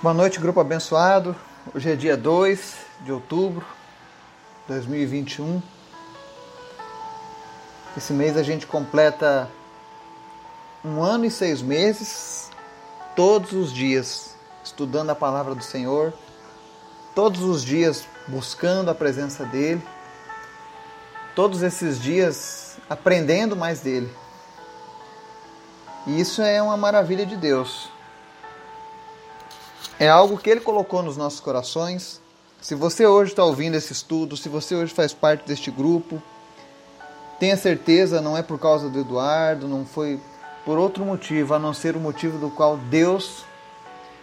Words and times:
Boa 0.00 0.14
noite, 0.14 0.38
grupo 0.38 0.60
abençoado. 0.60 1.34
Hoje 1.74 1.90
é 1.90 1.96
dia 1.96 2.16
2 2.16 2.76
de 3.00 3.10
outubro 3.10 3.66
de 4.60 4.74
2021. 4.74 5.60
Esse 7.96 8.12
mês 8.12 8.36
a 8.36 8.44
gente 8.44 8.64
completa 8.64 9.50
um 10.84 11.02
ano 11.02 11.24
e 11.24 11.30
seis 11.32 11.60
meses, 11.60 12.48
todos 13.16 13.52
os 13.52 13.72
dias, 13.72 14.36
estudando 14.62 15.10
a 15.10 15.16
palavra 15.16 15.52
do 15.52 15.64
Senhor, 15.64 16.12
todos 17.12 17.42
os 17.42 17.64
dias 17.64 18.06
buscando 18.28 18.92
a 18.92 18.94
presença 18.94 19.44
dEle, 19.46 19.82
todos 21.34 21.60
esses 21.60 22.00
dias 22.00 22.78
aprendendo 22.88 23.56
mais 23.56 23.80
dEle. 23.80 24.14
E 26.06 26.20
isso 26.20 26.40
é 26.40 26.62
uma 26.62 26.76
maravilha 26.76 27.26
de 27.26 27.36
Deus. 27.36 27.97
É 30.00 30.08
algo 30.08 30.38
que 30.38 30.48
Ele 30.48 30.60
colocou 30.60 31.02
nos 31.02 31.16
nossos 31.16 31.40
corações. 31.40 32.20
Se 32.60 32.76
você 32.76 33.04
hoje 33.04 33.32
está 33.32 33.42
ouvindo 33.42 33.74
esse 33.74 33.92
estudo, 33.92 34.36
se 34.36 34.48
você 34.48 34.76
hoje 34.76 34.94
faz 34.94 35.12
parte 35.12 35.44
deste 35.44 35.72
grupo, 35.72 36.22
tenha 37.40 37.56
certeza, 37.56 38.20
não 38.20 38.36
é 38.36 38.42
por 38.42 38.60
causa 38.60 38.88
do 38.88 39.00
Eduardo, 39.00 39.66
não 39.66 39.84
foi 39.84 40.20
por 40.64 40.78
outro 40.78 41.04
motivo, 41.04 41.52
a 41.52 41.58
não 41.58 41.74
ser 41.74 41.96
o 41.96 42.00
motivo 42.00 42.38
do 42.38 42.48
qual 42.48 42.76
Deus 42.76 43.44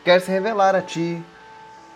quer 0.05 0.22
se 0.22 0.32
revelar 0.32 0.76
a 0.76 0.82
ti, 0.82 1.22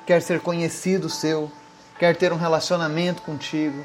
quer 0.05 0.21
ser 0.21 0.41
conhecido 0.41 1.09
seu, 1.09 1.49
quer 1.97 2.17
ter 2.17 2.33
um 2.33 2.37
relacionamento 2.37 3.21
contigo. 3.21 3.81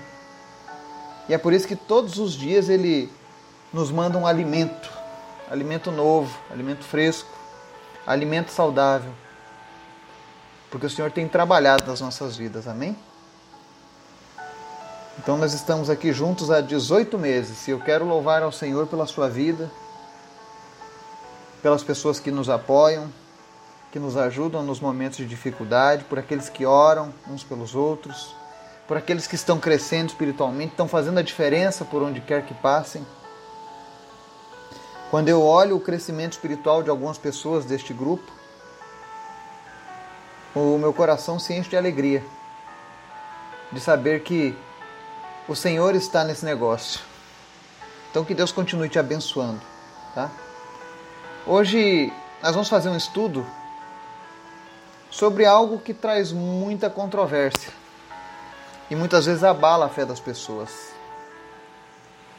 E 1.29 1.35
é 1.35 1.39
por 1.39 1.53
isso 1.53 1.69
que 1.69 1.77
todos 1.77 2.19
os 2.19 2.33
dias 2.33 2.69
Ele 2.69 3.13
nos 3.73 3.93
manda 3.93 4.19
um 4.19 4.27
alimento, 4.27 4.91
alimento 5.49 5.93
novo, 5.93 6.37
alimento 6.51 6.83
fresco, 6.83 7.31
alimento 8.05 8.51
saudável 8.51 9.13
porque 10.75 10.87
o 10.87 10.91
Senhor 10.91 11.13
tem 11.13 11.29
trabalhado 11.29 11.87
nas 11.87 12.01
nossas 12.01 12.37
vidas, 12.37 12.67
amém? 12.67 12.97
Então 15.21 15.39
nós 15.39 15.55
estamos 15.55 15.89
aqui 15.89 16.13
juntos 16.13 16.51
há 16.51 16.61
18 16.61 17.17
meses 17.17 17.69
e 17.69 17.71
eu 17.71 17.79
quero 17.79 18.05
louvar 18.05 18.43
ao 18.43 18.51
Senhor 18.51 18.89
pela 18.89 19.07
sua 19.07 19.29
vida, 19.29 19.71
pelas 21.63 21.85
pessoas 21.85 22.19
que 22.19 22.33
nos 22.33 22.49
apoiam, 22.49 23.09
que 23.93 24.01
nos 24.01 24.17
ajudam 24.17 24.65
nos 24.65 24.81
momentos 24.81 25.19
de 25.19 25.27
dificuldade, 25.27 26.03
por 26.03 26.19
aqueles 26.19 26.49
que 26.49 26.67
oram 26.67 27.15
uns 27.31 27.45
pelos 27.45 27.77
outros, 27.77 28.35
por 28.89 28.97
aqueles 28.97 29.29
que 29.29 29.37
estão 29.37 29.61
crescendo 29.61 30.09
espiritualmente, 30.09 30.73
estão 30.73 30.89
fazendo 30.89 31.21
a 31.21 31.23
diferença 31.23 31.85
por 31.85 32.03
onde 32.03 32.21
quer 32.21 32.45
que 32.45 32.55
passem. 32.55 33.07
Quando 35.09 35.29
eu 35.29 35.41
olho 35.41 35.77
o 35.77 35.81
crescimento 35.81 36.33
espiritual 36.33 36.83
de 36.83 36.91
algumas 36.91 37.17
pessoas 37.17 37.65
deste 37.65 37.95
grupo, 37.95 38.44
o 40.55 40.79
meu 40.79 40.93
coração 40.93 41.39
se 41.39 41.53
enche 41.53 41.71
de 41.71 41.77
alegria 41.77 42.25
de 43.73 43.81
saber 43.81 44.23
que 44.23 44.57
o 45.49 45.55
Senhor 45.55 45.95
está 45.95 46.23
nesse 46.25 46.45
negócio. 46.45 47.01
Então 48.11 48.25
que 48.25 48.35
Deus 48.35 48.53
continue 48.53 48.89
te 48.89 48.99
abençoando, 48.99 49.61
tá? 50.15 50.31
Hoje 51.47 52.13
nós 52.43 52.53
vamos 52.53 52.69
fazer 52.69 52.89
um 52.89 52.97
estudo 52.97 53.45
sobre 55.11 55.45
algo 55.45 55.79
que 55.79 55.93
traz 55.93 56.33
muita 56.33 56.89
controvérsia 56.89 57.73
e 58.91 58.97
muitas 58.97 59.27
vezes 59.27 59.43
abala 59.43 59.87
a 59.87 59.89
fé 59.89 60.05
das 60.05 60.21
pessoas. 60.21 60.71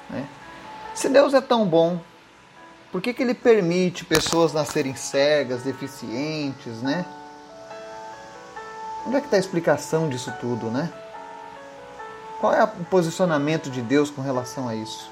Né? 0.10 0.28
Se 0.94 1.10
Deus 1.10 1.34
é 1.34 1.42
tão 1.42 1.66
bom, 1.66 2.00
por 2.92 3.02
que, 3.02 3.14
que 3.14 3.24
Ele 3.24 3.34
permite 3.34 4.06
pessoas 4.06 4.54
nascerem 4.54 4.96
cegas, 4.96 5.64
deficientes, 5.64 6.82
né? 6.82 7.06
Onde 9.06 9.18
é 9.18 9.20
que 9.20 9.28
está 9.28 9.38
a 9.38 9.40
explicação 9.40 10.10
disso 10.10 10.34
tudo, 10.40 10.72
né? 10.72 10.92
Qual 12.40 12.54
é 12.54 12.64
o 12.64 12.68
posicionamento 12.86 13.70
de 13.70 13.82
Deus 13.82 14.10
com 14.10 14.22
relação 14.22 14.68
a 14.68 14.76
isso? 14.76 15.10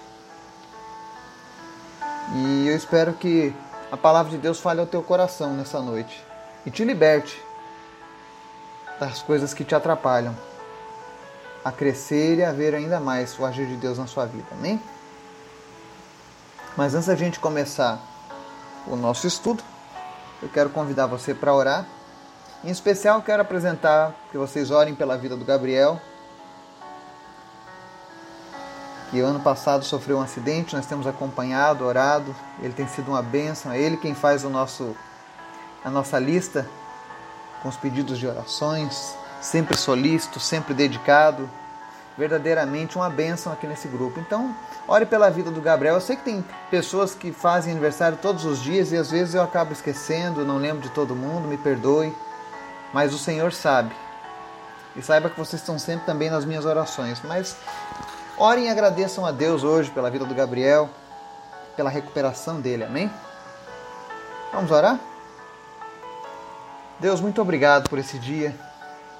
E 2.36 2.68
eu 2.68 2.76
espero 2.76 3.14
que 3.14 3.54
a 3.92 3.98
palavra 3.98 4.32
de 4.32 4.38
Deus 4.38 4.60
fale 4.60 4.80
ao 4.80 4.88
teu 4.88 5.04
coração 5.04 5.54
nessa 5.54 5.80
noite 5.80 6.24
e 6.66 6.72
te 6.72 6.84
liberte 6.84 7.40
das 9.00 9.22
coisas 9.22 9.54
que 9.54 9.64
te 9.64 9.76
atrapalham 9.76 10.36
a 11.64 11.72
crescer 11.72 12.40
e 12.40 12.44
a 12.44 12.52
ver 12.52 12.74
ainda 12.74 13.00
mais 13.00 13.38
o 13.38 13.46
agir 13.46 13.68
de 13.68 13.76
Deus 13.76 13.98
na 13.98 14.08
sua 14.08 14.26
vida. 14.26 14.48
Amém? 14.52 14.82
Mas 16.76 16.96
antes 16.96 17.08
da 17.08 17.16
gente 17.16 17.40
começar 17.40 18.00
o 18.88 18.96
nosso 18.96 19.28
estudo, 19.28 19.64
eu 20.42 20.50
quero 20.50 20.70
convidar 20.72 21.06
você 21.06 21.34
para 21.34 21.54
orar 21.54 21.86
em 22.64 22.70
especial, 22.70 23.22
quero 23.22 23.42
apresentar 23.42 24.14
que 24.32 24.38
vocês 24.38 24.72
orem 24.72 24.96
pela 24.96 25.18
vida 25.18 25.36
do 25.36 25.44
Gabriel, 25.44 26.00
que 29.12 29.20
ano 29.20 29.42
passado 29.42 29.84
sofreu 29.84 30.18
um 30.18 30.22
acidente, 30.22 30.76
nós 30.76 30.86
temos 30.86 31.06
acompanhado, 31.06 31.86
orado, 31.86 32.34
ele 32.62 32.74
tem 32.74 32.88
sido 32.88 33.10
uma 33.10 33.22
bênção, 33.22 33.72
é 33.72 33.80
ele 33.80 33.98
quem 33.98 34.16
faz 34.16 34.46
o 34.46 34.50
nosso, 34.50 34.96
a 35.84 35.90
nossa 35.90 36.18
lista 36.18 36.66
com 37.62 37.68
os 37.68 37.76
pedidos 37.76 38.18
de 38.18 38.26
orações, 38.26 39.14
sempre 39.42 39.78
solícito, 39.78 40.40
sempre 40.40 40.74
dedicado, 40.74 41.50
verdadeiramente 42.18 42.96
uma 42.96 43.10
bênção 43.10 43.52
aqui 43.52 43.68
nesse 43.68 43.90
grupo. 43.90 44.20
Então, 44.22 44.56
ore 44.88 45.06
pela 45.06 45.30
vida 45.30 45.52
do 45.52 45.62
Gabriel. 45.62 45.96
Eu 45.96 46.02
sei 46.02 46.16
que 46.16 46.24
tem 46.24 46.46
pessoas 46.72 47.14
que 47.14 47.32
fazem 47.32 47.72
aniversário 47.72 48.18
todos 48.22 48.46
os 48.46 48.62
dias 48.62 48.92
e 48.94 48.98
às 48.98 49.12
vezes 49.12 49.36
eu 49.36 49.44
acabo 49.44 49.74
esquecendo, 49.74 50.46
não 50.46 50.58
lembro 50.58 50.82
de 50.82 50.90
todo 50.90 51.16
mundo, 51.16 51.48
me 51.48 51.58
perdoe 51.58 52.16
mas 52.94 53.14
o 53.14 53.18
Senhor 53.18 53.52
sabe. 53.52 53.94
E 54.96 55.02
saiba 55.02 55.30
que 55.30 55.38
vocês 55.38 55.62
estão 55.62 55.80
sempre 55.80 56.06
também 56.06 56.30
nas 56.30 56.46
minhas 56.46 56.66
orações. 56.66 57.20
Mas 57.24 57.58
orem 58.38 58.66
e 58.66 58.70
agradeçam 58.70 59.26
a 59.26 59.32
Deus 59.32 59.64
hoje 59.64 59.90
pela 59.90 60.12
vida 60.12 60.24
do 60.24 60.36
Gabriel, 60.36 60.90
pela 61.76 61.90
recuperação 61.90 62.62
dele, 62.62 62.84
amém? 62.84 63.12
Vamos 64.54 64.70
orar? 64.70 65.00
Deus, 67.00 67.20
muito 67.20 67.42
obrigado 67.42 67.90
por 67.90 67.98
esse 67.98 68.20
dia, 68.20 68.56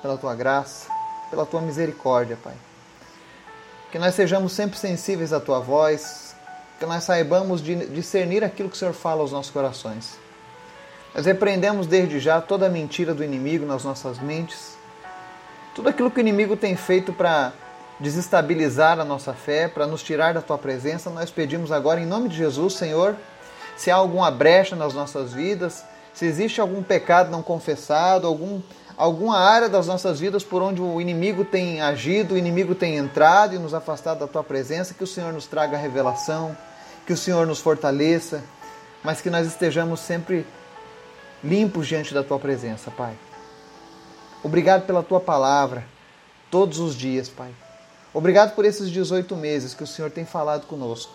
pela 0.02 0.16
tua 0.16 0.36
graça, 0.36 0.88
pela 1.32 1.46
tua 1.46 1.60
misericórdia, 1.60 2.38
Pai. 2.42 2.54
Que 3.92 3.98
nós 3.98 4.14
sejamos 4.14 4.54
sempre 4.54 4.78
sensíveis 4.78 5.34
à 5.34 5.40
tua 5.40 5.60
voz, 5.60 6.36
que 6.80 6.86
nós 6.86 7.04
saibamos 7.04 7.62
discernir 7.62 8.44
aquilo 8.44 8.70
que 8.70 8.76
o 8.76 8.80
Senhor 8.80 8.94
fala 8.94 9.22
aos 9.22 9.32
nossos 9.32 9.52
corações. 9.52 10.23
Nós 11.14 11.26
repreendemos 11.28 11.86
desde 11.86 12.20
já 12.20 12.42
toda 12.42 12.66
a 12.66 12.70
mentira 12.70 13.14
do 13.14 13.24
inimigo 13.24 13.66
nas 13.66 13.84
nossas 13.84 14.18
mentes, 14.20 14.76
tudo 15.76 15.90
aquilo 15.90 16.10
que 16.10 16.18
o 16.18 16.22
inimigo 16.22 16.58
tem 16.58 16.76
feito 16.76 17.14
para 17.14 17.54
desestabilizar 18.00 19.00
a 19.00 19.06
nossa 19.06 19.34
fé, 19.34 19.68
para 19.68 19.86
nos 19.86 20.02
tirar 20.02 20.34
da 20.34 20.42
tua 20.42 20.58
presença, 20.58 21.10
nós 21.10 21.30
pedimos 21.30 21.72
agora 21.72 22.02
em 22.02 22.06
nome 22.06 22.30
de 22.30 22.36
Jesus, 22.36 22.74
Senhor, 22.74 23.16
se 23.78 23.92
há 23.92 23.96
alguma 23.96 24.30
brecha 24.32 24.76
nas 24.76 24.94
nossas 24.94 25.34
vidas, 25.34 25.84
se 26.14 26.26
existe 26.26 26.60
algum 26.60 26.82
pecado 26.82 27.32
não 27.32 27.44
confessado, 27.44 28.26
algum, 28.26 28.62
alguma 28.98 29.38
área 29.38 29.70
das 29.70 29.88
nossas 29.88 30.20
vidas 30.20 30.44
por 30.44 30.62
onde 30.62 30.82
o 30.82 31.00
inimigo 31.00 31.46
tem 31.46 31.82
agido, 31.82 32.34
o 32.34 32.38
inimigo 32.38 32.74
tem 32.74 32.98
entrado 32.98 33.56
e 33.56 33.60
nos 33.60 33.74
afastado 33.74 34.20
da 34.20 34.28
tua 34.28 34.44
presença, 34.44 34.94
que 34.94 35.04
o 35.04 35.08
Senhor 35.08 35.32
nos 35.32 35.46
traga 35.46 35.78
revelação, 35.78 36.58
que 37.06 37.14
o 37.14 37.18
Senhor 37.18 37.46
nos 37.46 37.60
fortaleça, 37.60 38.44
mas 39.04 39.22
que 39.22 39.30
nós 39.30 39.48
estejamos 39.48 40.00
sempre 40.00 40.46
limpos 41.44 41.88
diante 41.88 42.14
da 42.14 42.24
tua 42.24 42.40
presença, 42.40 42.90
Pai. 42.90 43.14
Obrigado 44.44 44.86
pela 44.86 45.04
tua 45.04 45.20
palavra 45.20 45.86
todos 46.50 46.80
os 46.80 46.96
dias, 46.96 47.30
Pai. 47.30 47.52
Obrigado 48.14 48.54
por 48.54 48.64
esses 48.64 48.90
18 48.90 49.36
meses 49.36 49.74
que 49.74 49.84
o 49.84 49.88
Senhor 49.88 50.12
tem 50.12 50.26
falado 50.26 50.68
conosco. 50.68 51.12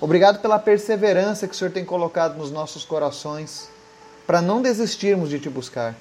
Obrigado 0.00 0.40
pela 0.40 0.58
perseverança 0.58 1.46
que 1.46 1.54
o 1.54 1.56
Senhor 1.56 1.72
tem 1.72 1.84
colocado 1.84 2.38
nos 2.38 2.50
nossos 2.50 2.84
corações 2.84 3.68
para 4.26 4.40
não 4.40 4.62
desistirmos 4.62 5.28
de 5.28 5.38
te 5.38 5.50
buscar. 5.50 5.94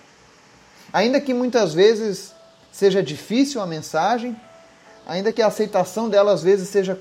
Ainda 0.94 1.19
que 1.19 1.33
muitas 1.33 1.74
vezes 1.74 2.33
seja 2.71 3.03
difícil 3.03 3.62
a 3.62 3.68
mensagem, 3.68 4.39
ainda 5.06 5.33
que 5.33 5.41
a 5.41 5.47
aceitação 5.47 6.07
dela 6.07 6.31
às 6.31 6.44
vezes 6.44 6.69
seja 6.69 7.00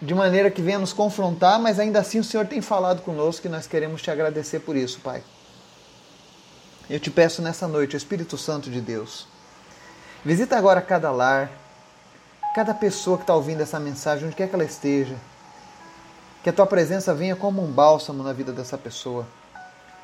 de 0.00 0.14
maneira 0.14 0.50
que 0.50 0.60
venha 0.60 0.78
nos 0.78 0.92
confrontar, 0.92 1.58
mas 1.58 1.78
ainda 1.78 2.00
assim 2.00 2.18
o 2.18 2.24
Senhor 2.24 2.46
tem 2.46 2.60
falado 2.60 3.02
conosco 3.02 3.46
e 3.46 3.50
nós 3.50 3.66
queremos 3.66 4.02
te 4.02 4.10
agradecer 4.10 4.60
por 4.60 4.76
isso, 4.76 5.00
Pai. 5.00 5.22
Eu 6.88 7.00
te 7.00 7.10
peço 7.10 7.42
nessa 7.42 7.66
noite, 7.66 7.96
Espírito 7.96 8.36
Santo 8.36 8.70
de 8.70 8.80
Deus, 8.80 9.26
visita 10.24 10.56
agora 10.56 10.80
cada 10.82 11.10
lar, 11.10 11.50
cada 12.54 12.74
pessoa 12.74 13.16
que 13.16 13.22
está 13.22 13.34
ouvindo 13.34 13.62
essa 13.62 13.80
mensagem, 13.80 14.26
onde 14.26 14.36
quer 14.36 14.48
que 14.48 14.54
ela 14.54 14.64
esteja. 14.64 15.16
Que 16.42 16.50
a 16.50 16.52
tua 16.52 16.66
presença 16.66 17.12
venha 17.12 17.34
como 17.34 17.62
um 17.62 17.72
bálsamo 17.72 18.22
na 18.22 18.32
vida 18.32 18.52
dessa 18.52 18.78
pessoa. 18.78 19.26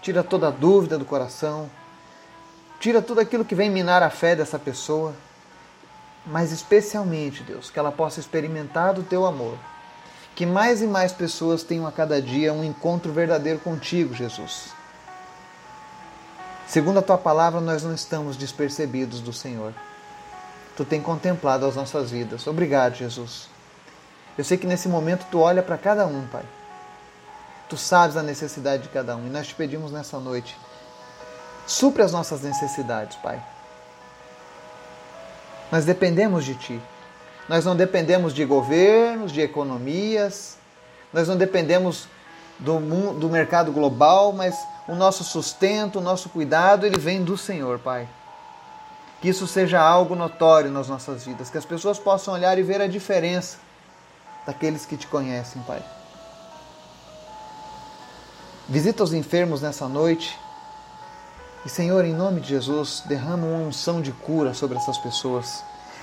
Tira 0.01 0.25
toda 0.25 0.49
a 0.49 0.51
dúvida 0.51 0.99
do 0.99 1.05
coração, 1.05 1.71
tira 2.81 3.01
tudo 3.01 3.21
aquilo 3.21 3.45
que 3.45 3.55
vem 3.55 3.71
minar 3.71 4.03
a 4.03 4.11
fé 4.11 4.35
dessa 4.35 4.59
pessoa, 4.59 5.15
mas 6.27 6.51
especialmente, 6.51 7.45
Deus, 7.45 7.71
que 7.71 7.79
ela 7.79 7.93
possa 7.93 8.19
experimentar 8.19 8.95
do 8.95 9.05
teu 9.05 9.25
amor 9.25 9.57
que 10.35 10.47
mais 10.47 10.81
e 10.81 10.87
mais 10.87 11.13
pessoas 11.13 11.63
tenham 11.63 11.87
a 11.87 11.93
cada 11.93 12.21
dia 12.21 12.53
um 12.53 12.65
encontro 12.65 13.13
verdadeiro 13.13 13.59
contigo, 13.59 14.15
Jesus. 14.15 14.71
Segundo 16.67 17.01
a 17.01 17.03
tua 17.03 17.19
palavra, 17.19 17.61
nós 17.61 17.83
não 17.83 17.95
estamos 17.95 18.37
despercebidos 18.37 19.21
do 19.21 19.33
Senhor. 19.33 19.75
Tu 20.75 20.85
tem 20.87 21.03
contemplado 21.03 21.67
as 21.67 21.77
nossas 21.77 22.11
vidas. 22.11 22.47
Obrigado, 22.47 22.95
Jesus. 22.95 23.49
Eu 24.39 24.45
sei 24.45 24.57
que 24.57 24.67
nesse 24.67 24.89
momento 24.89 25.27
tu 25.31 25.39
olha 25.39 25.63
para 25.63 25.77
cada 25.77 26.07
um, 26.07 26.27
Pai. 26.29 26.45
Tu 27.69 27.77
sabes 27.77 28.17
a 28.17 28.23
necessidade 28.23 28.85
de 28.85 28.89
cada 28.89 29.15
um 29.17 29.27
e 29.27 29.31
nós 29.31 29.49
te 29.49 29.55
pedimos 29.55 29.93
nessa 29.93 30.19
noite. 30.19 30.57
Supre 31.67 32.03
as 32.03 32.13
nossas 32.13 32.41
necessidades, 32.41 33.17
Pai. 33.19 33.43
Nós 35.71 35.85
dependemos 35.85 36.45
de 36.45 36.55
Ti. 36.55 36.81
Nós 37.49 37.65
não 37.65 37.75
dependemos 37.75 38.33
de 38.33 38.45
governos, 38.45 39.33
de 39.33 39.41
economias, 39.41 40.57
nós 41.13 41.29
não 41.29 41.37
dependemos 41.37 42.09
do, 42.59 42.81
mundo, 42.81 43.19
do 43.19 43.29
mercado 43.29 43.73
global, 43.73 44.33
mas 44.33 44.57
o 44.89 44.95
nosso 44.95 45.25
sustento, 45.25 45.99
o 45.99 46.03
nosso 46.03 46.29
cuidado, 46.29 46.87
ele 46.87 46.99
vem 46.99 47.23
do 47.23 47.37
Senhor, 47.37 47.79
Pai. 47.79 48.09
Que 49.21 49.29
isso 49.29 49.47
seja 49.47 49.81
algo 49.81 50.15
notório 50.15 50.71
nas 50.71 50.89
nossas 50.89 51.25
vidas, 51.25 51.51
que 51.51 51.59
as 51.59 51.65
pessoas 51.65 51.99
possam 51.99 52.35
olhar 52.35 52.59
e 52.59 52.63
ver 52.63 52.81
a 52.81 52.87
diferença 52.87 53.59
daqueles 54.47 54.85
que 54.85 54.97
te 54.97 55.07
conhecem, 55.07 55.63
Pai. 55.63 55.83
Visita 58.69 59.03
os 59.03 59.13
enfermos 59.13 59.61
nessa 59.61 59.89
noite. 59.89 60.39
E, 61.65 61.69
Senhor, 61.69 62.05
em 62.05 62.15
nome 62.15 62.41
de 62.41 62.49
Jesus, 62.49 63.03
derrama 63.07 63.47
uma 63.47 63.69
unção 63.69 64.01
de 64.01 64.13
cura 64.13 64.55
sobre 64.55 64.79
essas 64.79 64.99
pessoas, 64.99 65.63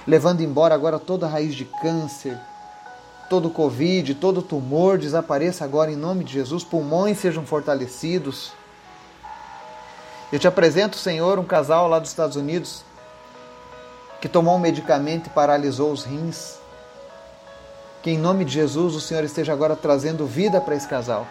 levando 0.09 0.41
embora 0.41 0.73
agora 0.73 0.97
toda 0.97 1.27
raiz 1.27 1.53
de 1.53 1.65
câncer, 1.65 2.35
todo 3.29 3.51
Covid, 3.51 4.15
todo 4.15 4.41
tumor 4.41 4.97
desapareça 4.97 5.63
agora 5.63 5.91
em 5.91 5.95
nome 5.95 6.23
de 6.23 6.33
Jesus, 6.33 6.63
pulmões 6.63 7.19
sejam 7.19 7.45
fortalecidos. 7.45 8.51
Eu 10.33 10.39
te 10.39 10.47
apresento, 10.47 10.97
Senhor, 10.97 11.37
um 11.37 11.45
casal 11.45 11.87
lá 11.87 11.99
dos 11.99 12.09
Estados 12.09 12.35
Unidos 12.35 12.83
que 14.19 14.27
tomou 14.27 14.55
um 14.55 14.59
medicamento 14.59 15.27
e 15.27 15.29
paralisou 15.29 15.91
os 15.91 16.03
rins. 16.03 16.57
Que 18.01 18.09
em 18.09 18.17
nome 18.17 18.45
de 18.45 18.53
Jesus 18.53 18.95
o 18.95 19.01
Senhor 19.01 19.23
esteja 19.23 19.53
agora 19.53 19.75
trazendo 19.75 20.25
vida 20.25 20.59
para 20.59 20.75
esse 20.75 20.87
casal. 20.87 21.27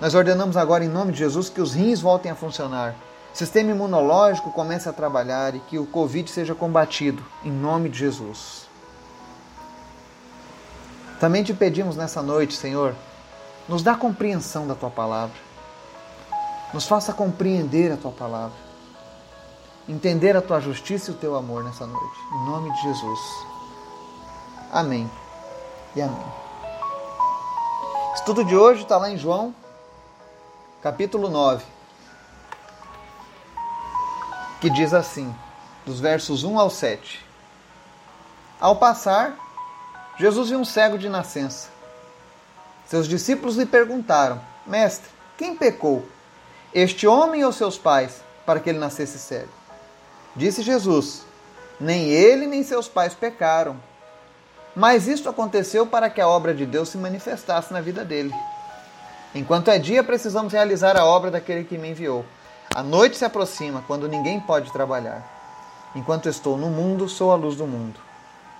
Nós 0.00 0.16
ordenamos 0.16 0.56
agora, 0.56 0.84
em 0.84 0.88
nome 0.88 1.12
de 1.12 1.18
Jesus, 1.18 1.48
que 1.48 1.60
os 1.60 1.72
rins 1.74 2.00
voltem 2.00 2.32
a 2.32 2.34
funcionar, 2.34 2.96
sistema 3.34 3.72
imunológico 3.72 4.52
comece 4.52 4.88
a 4.88 4.92
trabalhar 4.92 5.54
e 5.54 5.60
que 5.60 5.78
o 5.78 5.86
Covid 5.86 6.30
seja 6.30 6.54
combatido, 6.54 7.22
em 7.44 7.50
nome 7.50 7.88
de 7.88 7.98
Jesus. 7.98 8.68
Também 11.18 11.42
te 11.42 11.52
pedimos 11.52 11.96
nessa 11.96 12.22
noite, 12.22 12.54
Senhor, 12.54 12.94
nos 13.68 13.82
dá 13.82 13.94
compreensão 13.94 14.66
da 14.66 14.74
tua 14.74 14.90
palavra. 14.90 15.36
Nos 16.72 16.86
faça 16.86 17.12
compreender 17.12 17.92
a 17.92 17.96
tua 17.96 18.10
palavra. 18.10 18.56
Entender 19.88 20.36
a 20.36 20.42
tua 20.42 20.60
justiça 20.60 21.10
e 21.10 21.14
o 21.14 21.16
teu 21.16 21.36
amor 21.36 21.64
nessa 21.64 21.86
noite. 21.86 22.18
Em 22.32 22.44
nome 22.46 22.72
de 22.72 22.82
Jesus. 22.82 23.20
Amém 24.72 25.10
e 25.94 26.02
amém. 26.02 26.26
O 28.10 28.14
estudo 28.14 28.44
de 28.44 28.56
hoje 28.56 28.82
está 28.82 28.96
lá 28.96 29.10
em 29.10 29.16
João, 29.16 29.54
capítulo 30.82 31.28
9, 31.28 31.64
que 34.64 34.70
diz 34.70 34.94
assim, 34.94 35.30
dos 35.84 36.00
versos 36.00 36.42
1 36.42 36.58
ao 36.58 36.70
7. 36.70 37.22
Ao 38.58 38.76
passar, 38.76 39.36
Jesus 40.18 40.48
viu 40.48 40.58
um 40.58 40.64
cego 40.64 40.96
de 40.96 41.06
nascença. 41.06 41.68
Seus 42.86 43.06
discípulos 43.06 43.56
lhe 43.56 43.66
perguntaram: 43.66 44.40
Mestre, 44.66 45.10
quem 45.36 45.54
pecou? 45.54 46.08
Este 46.72 47.06
homem 47.06 47.44
ou 47.44 47.52
seus 47.52 47.76
pais, 47.76 48.22
para 48.46 48.58
que 48.58 48.70
ele 48.70 48.78
nascesse 48.78 49.18
cego? 49.18 49.50
Disse 50.34 50.62
Jesus: 50.62 51.26
Nem 51.78 52.08
ele 52.08 52.46
nem 52.46 52.62
seus 52.62 52.88
pais 52.88 53.12
pecaram. 53.12 53.76
Mas 54.74 55.06
isto 55.06 55.28
aconteceu 55.28 55.86
para 55.86 56.08
que 56.08 56.22
a 56.22 56.28
obra 56.28 56.54
de 56.54 56.64
Deus 56.64 56.88
se 56.88 56.96
manifestasse 56.96 57.70
na 57.70 57.82
vida 57.82 58.02
dele. 58.02 58.34
Enquanto 59.34 59.68
é 59.68 59.78
dia, 59.78 60.02
precisamos 60.02 60.54
realizar 60.54 60.96
a 60.96 61.04
obra 61.04 61.30
daquele 61.30 61.64
que 61.64 61.76
me 61.76 61.90
enviou. 61.90 62.24
A 62.74 62.82
noite 62.82 63.16
se 63.16 63.24
aproxima, 63.24 63.84
quando 63.86 64.08
ninguém 64.08 64.40
pode 64.40 64.72
trabalhar. 64.72 65.22
Enquanto 65.94 66.28
estou 66.28 66.58
no 66.58 66.68
mundo, 66.68 67.08
sou 67.08 67.30
a 67.30 67.36
luz 67.36 67.54
do 67.54 67.68
mundo. 67.68 68.00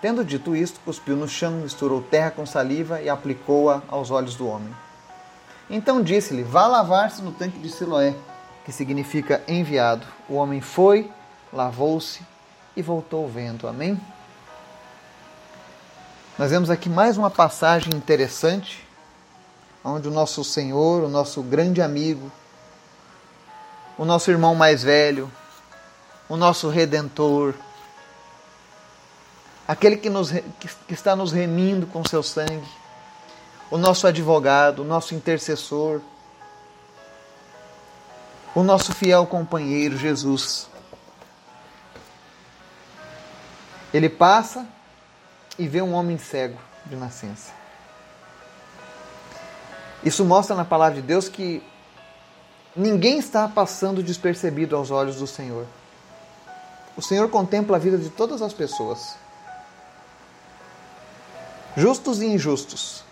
Tendo 0.00 0.24
dito 0.24 0.54
isto, 0.54 0.78
cuspiu 0.84 1.16
no 1.16 1.26
chão, 1.26 1.50
misturou 1.50 2.00
terra 2.00 2.30
com 2.30 2.46
saliva 2.46 3.02
e 3.02 3.08
aplicou-a 3.08 3.82
aos 3.88 4.12
olhos 4.12 4.36
do 4.36 4.46
homem. 4.46 4.72
Então 5.68 6.00
disse-lhe: 6.00 6.44
Vá 6.44 6.68
lavar-se 6.68 7.22
no 7.22 7.32
tanque 7.32 7.58
de 7.58 7.68
Siloé, 7.68 8.14
que 8.64 8.70
significa 8.70 9.42
enviado. 9.48 10.06
O 10.28 10.34
homem 10.34 10.60
foi, 10.60 11.10
lavou-se 11.52 12.22
e 12.76 12.82
voltou 12.82 13.28
vendo. 13.28 13.66
Amém? 13.66 14.00
Nós 16.38 16.52
vemos 16.52 16.70
aqui 16.70 16.88
mais 16.88 17.18
uma 17.18 17.30
passagem 17.30 17.92
interessante 17.96 18.86
onde 19.84 20.06
o 20.06 20.12
nosso 20.12 20.44
Senhor, 20.44 21.02
o 21.02 21.08
nosso 21.08 21.42
grande 21.42 21.82
amigo, 21.82 22.30
o 23.96 24.04
nosso 24.04 24.30
irmão 24.30 24.54
mais 24.54 24.82
velho, 24.82 25.30
o 26.28 26.36
nosso 26.36 26.68
redentor, 26.68 27.54
aquele 29.66 29.96
que, 29.96 30.10
nos, 30.10 30.30
que 30.30 30.94
está 30.94 31.14
nos 31.14 31.32
remindo 31.32 31.86
com 31.86 32.04
seu 32.04 32.22
sangue, 32.22 32.68
o 33.70 33.78
nosso 33.78 34.06
advogado, 34.06 34.80
o 34.82 34.84
nosso 34.84 35.14
intercessor, 35.14 36.00
o 38.54 38.62
nosso 38.62 38.92
fiel 38.92 39.26
companheiro 39.26 39.96
Jesus. 39.96 40.68
Ele 43.92 44.08
passa 44.08 44.66
e 45.58 45.68
vê 45.68 45.80
um 45.80 45.94
homem 45.94 46.18
cego 46.18 46.58
de 46.86 46.96
nascença. 46.96 47.52
Isso 50.02 50.24
mostra 50.24 50.54
na 50.54 50.64
palavra 50.64 51.00
de 51.00 51.02
Deus 51.06 51.28
que 51.28 51.62
ninguém 52.76 53.18
está 53.18 53.48
passando 53.48 54.02
despercebido 54.02 54.76
aos 54.76 54.90
olhos 54.90 55.16
do 55.16 55.26
Senhor. 55.26 55.66
O 56.96 57.02
Senhor 57.02 57.28
contempla 57.28 57.76
a 57.76 57.80
vida 57.80 57.98
de 57.98 58.08
todas 58.08 58.42
as 58.42 58.52
pessoas, 58.52 59.16
justos 61.76 62.22
e 62.22 62.26
injustos, 62.26 63.02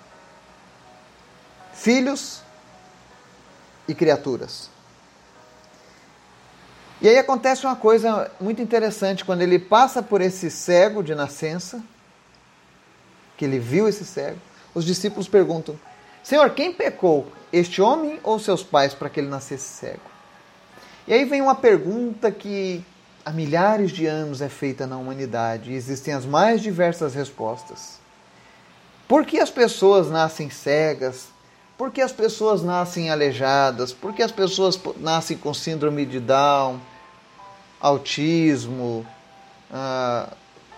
filhos 1.72 2.42
e 3.88 3.94
criaturas. 3.94 4.70
E 7.00 7.08
aí 7.08 7.18
acontece 7.18 7.66
uma 7.66 7.74
coisa 7.74 8.30
muito 8.40 8.62
interessante 8.62 9.24
quando 9.24 9.42
ele 9.42 9.58
passa 9.58 10.00
por 10.00 10.20
esse 10.20 10.48
cego 10.48 11.02
de 11.02 11.16
nascença, 11.16 11.82
que 13.36 13.44
ele 13.44 13.58
viu 13.58 13.88
esse 13.88 14.04
cego, 14.04 14.38
os 14.72 14.84
discípulos 14.84 15.26
perguntam: 15.26 15.76
Senhor, 16.22 16.50
quem 16.50 16.72
pecou, 16.72 17.26
este 17.52 17.82
homem 17.82 18.20
ou 18.22 18.38
seus 18.38 18.62
pais, 18.62 18.94
para 18.94 19.10
que 19.10 19.20
ele 19.20 19.28
nascesse 19.28 19.64
cego? 19.64 20.12
E 21.06 21.12
aí 21.12 21.24
vem 21.24 21.42
uma 21.42 21.54
pergunta 21.54 22.30
que 22.30 22.84
há 23.24 23.30
milhares 23.30 23.90
de 23.90 24.06
anos 24.06 24.40
é 24.40 24.48
feita 24.48 24.86
na 24.86 24.96
humanidade 24.96 25.72
e 25.72 25.74
existem 25.74 26.14
as 26.14 26.24
mais 26.24 26.60
diversas 26.60 27.14
respostas. 27.14 28.00
Por 29.08 29.26
que 29.26 29.40
as 29.40 29.50
pessoas 29.50 30.10
nascem 30.10 30.48
cegas? 30.48 31.26
Por 31.76 31.90
que 31.90 32.00
as 32.00 32.12
pessoas 32.12 32.62
nascem 32.62 33.10
aleijadas? 33.10 33.92
Por 33.92 34.12
que 34.12 34.22
as 34.22 34.30
pessoas 34.30 34.80
nascem 34.98 35.36
com 35.36 35.52
síndrome 35.52 36.06
de 36.06 36.20
Down, 36.20 36.80
autismo, 37.80 39.04
uh, 39.70 40.32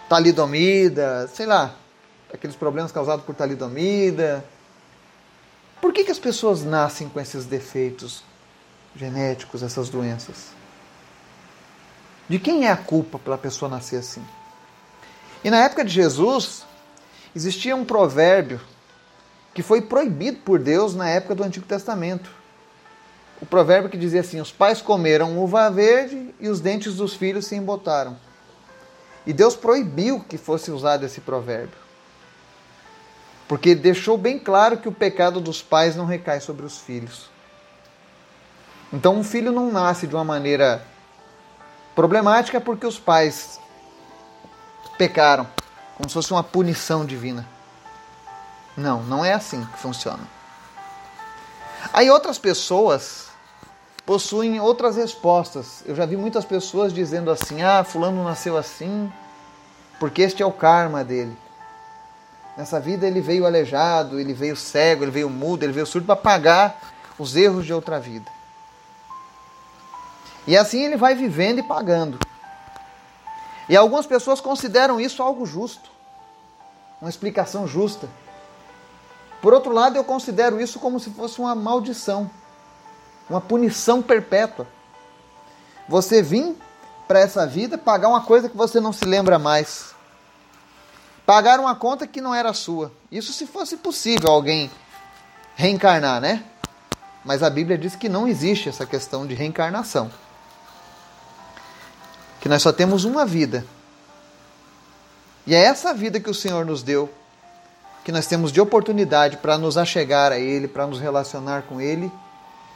talidomida, 0.09 1.29
sei 1.29 1.45
lá, 1.45 1.75
aqueles 2.33 2.57
problemas 2.57 2.91
causados 2.91 3.25
por 3.25 3.35
talidomida? 3.35 4.43
Por 5.85 5.93
que, 5.93 6.03
que 6.03 6.11
as 6.11 6.19
pessoas 6.19 6.64
nascem 6.64 7.11
com 7.11 7.21
esses 7.21 7.45
defeitos 7.45 8.25
genéticos, 8.97 9.62
essas 9.62 9.91
doenças? 9.91 10.47
De 12.26 12.38
quem 12.38 12.67
é 12.67 12.71
a 12.71 12.76
culpa 12.76 13.19
pela 13.19 13.37
pessoa 13.37 13.69
nascer 13.69 13.97
assim? 13.97 14.25
E 15.45 15.50
na 15.50 15.62
época 15.62 15.85
de 15.85 15.93
Jesus, 15.93 16.64
existia 17.37 17.76
um 17.76 17.85
provérbio 17.85 18.62
que 19.53 19.62
foi 19.62 19.83
proibido 19.83 20.38
por 20.38 20.59
Deus 20.59 20.95
na 20.95 21.11
época 21.11 21.35
do 21.35 21.45
Antigo 21.45 21.67
Testamento. 21.67 22.31
O 23.43 23.45
provérbio 23.45 23.91
que 23.91 23.99
dizia 23.99 24.23
assim: 24.23 24.41
Os 24.41 24.50
pais 24.50 24.81
comeram 24.81 25.38
uva 25.38 25.69
verde 25.69 26.35
e 26.41 26.49
os 26.49 26.61
dentes 26.61 26.97
dos 26.97 27.12
filhos 27.12 27.45
se 27.45 27.57
embotaram. 27.57 28.17
E 29.26 29.35
Deus 29.35 29.55
proibiu 29.55 30.21
que 30.21 30.38
fosse 30.38 30.71
usado 30.71 31.05
esse 31.05 31.21
provérbio 31.21 31.84
porque 33.47 33.75
deixou 33.75 34.17
bem 34.17 34.39
claro 34.39 34.79
que 34.79 34.89
o 34.89 34.93
pecado 34.93 35.41
dos 35.41 35.63
pais 35.63 35.97
não 35.97 36.07
recai 36.07 36.41
sobre 36.41 36.65
os 36.65 36.79
filhos. 36.79 37.29
Então, 38.93 39.17
um 39.17 39.25
filho 39.25 39.53
não 39.53 39.71
nasce 39.71 40.07
de 40.07 40.15
uma 40.15 40.25
maneira 40.25 40.83
problemática 41.95 42.61
porque 42.61 42.87
os 42.87 42.99
pais 42.99 43.61
pecaram, 44.97 45.47
como 45.97 46.09
se 46.09 46.15
fosse 46.15 46.33
uma 46.33 46.45
punição 46.45 47.05
divina. 47.05 47.47
Não, 48.77 49.03
não 49.03 49.25
é 49.25 49.33
assim 49.33 49.65
que 49.65 49.79
funciona. 49.79 50.23
Aí 51.93 52.11
outras 52.11 52.39
pessoas 52.39 53.29
possuem 54.07 54.61
outras 54.61 54.97
respostas. 54.97 55.83
Eu 55.87 55.95
já 55.95 56.07
vi 56.07 56.17
muitas 56.17 56.45
pessoas 56.45 56.93
dizendo 56.93 57.31
assim: 57.31 57.63
ah, 57.63 57.85
Fulano 57.85 58.25
nasceu 58.25 58.57
assim, 58.57 59.13
porque 60.01 60.23
este 60.23 60.43
é 60.43 60.47
o 60.47 60.53
karma 60.53 61.05
dele. 61.05 61.37
Nessa 62.57 62.79
vida 62.79 63.07
ele 63.07 63.21
veio 63.21 63.47
aleijado, 63.47 64.21
ele 64.21 64.33
veio 64.33 64.57
cego, 64.57 65.05
ele 65.05 65.11
veio 65.11 65.29
mudo, 65.29 65.65
ele 65.65 65.73
veio 65.73 65.87
surdo 65.87 66.07
para 66.07 66.17
pagar 66.17 66.79
os 67.19 67.35
erros 67.35 67.67
de 67.67 67.73
outra 67.73 67.99
vida. 67.99 68.31
E 70.47 70.57
assim 70.57 70.85
ele 70.85 70.97
vai 70.97 71.15
vivendo 71.15 71.59
e 71.59 71.63
pagando. 71.63 72.19
E 73.69 73.77
algumas 73.77 74.07
pessoas 74.07 74.41
consideram 74.41 75.01
isso 75.01 75.23
algo 75.23 75.47
justo, 75.47 75.91
uma 77.01 77.11
explicação 77.11 77.67
justa. 77.67 78.09
Por 79.41 79.53
outro 79.53 79.73
lado, 79.73 79.97
eu 79.97 80.05
considero 80.05 80.61
isso 80.61 80.79
como 80.79 81.01
se 81.01 81.11
fosse 81.11 81.41
uma 81.41 81.55
maldição, 81.55 82.31
uma 83.29 83.41
punição 83.41 84.01
perpétua. 84.03 84.67
Você 85.89 86.23
vir 86.23 86.57
para 87.09 87.21
essa 87.21 87.47
vida 87.47 87.77
pagar 87.77 88.09
uma 88.09 88.23
coisa 88.23 88.49
que 88.49 88.57
você 88.57 88.81
não 88.81 88.93
se 88.93 89.05
lembra 89.05 89.39
mais. 89.39 89.94
Pagar 91.26 91.59
uma 91.59 91.75
conta 91.75 92.07
que 92.07 92.21
não 92.21 92.35
era 92.35 92.52
sua. 92.52 92.93
Isso 93.11 93.33
se 93.33 93.47
fosse 93.47 93.76
possível 93.76 94.31
alguém 94.31 94.71
reencarnar, 95.57 96.21
né? 96.21 96.45
Mas 97.25 97.43
a 97.43 97.49
Bíblia 97.49 97.78
diz 97.78 97.97
que 97.97 98.09
não 98.09 98.28
existe 98.28 98.69
essa 98.69 98.85
questão 98.85 99.26
de 99.26 99.35
reencarnação 99.35 100.11
que 102.45 102.49
nós 102.50 102.61
só 102.61 102.71
temos 102.71 103.07
uma 103.07 103.25
vida. 103.25 103.64
E 105.47 105.54
é 105.54 105.64
essa 105.64 105.95
vida 105.95 106.21
que 106.21 106.28
o 106.28 106.35
Senhor 106.35 106.66
nos 106.66 106.83
deu, 106.83 107.11
que 108.04 108.12
nós 108.12 108.26
temos 108.26 108.52
de 108.52 108.61
oportunidade 108.61 109.38
para 109.38 109.57
nos 109.57 109.78
achegar 109.78 110.31
a 110.31 110.38
Ele, 110.38 110.69
para 110.69 110.87
nos 110.87 111.00
relacionar 111.00 111.62
com 111.62 111.81
Ele 111.81 112.12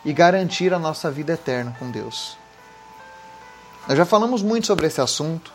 e 0.07 0.13
garantir 0.15 0.73
a 0.73 0.79
nossa 0.79 1.11
vida 1.11 1.35
eterna 1.35 1.77
com 1.79 1.91
Deus. 1.91 2.39
Nós 3.87 3.99
já 3.99 4.07
falamos 4.07 4.41
muito 4.43 4.67
sobre 4.67 4.87
esse 4.87 5.03
assunto, 5.03 5.53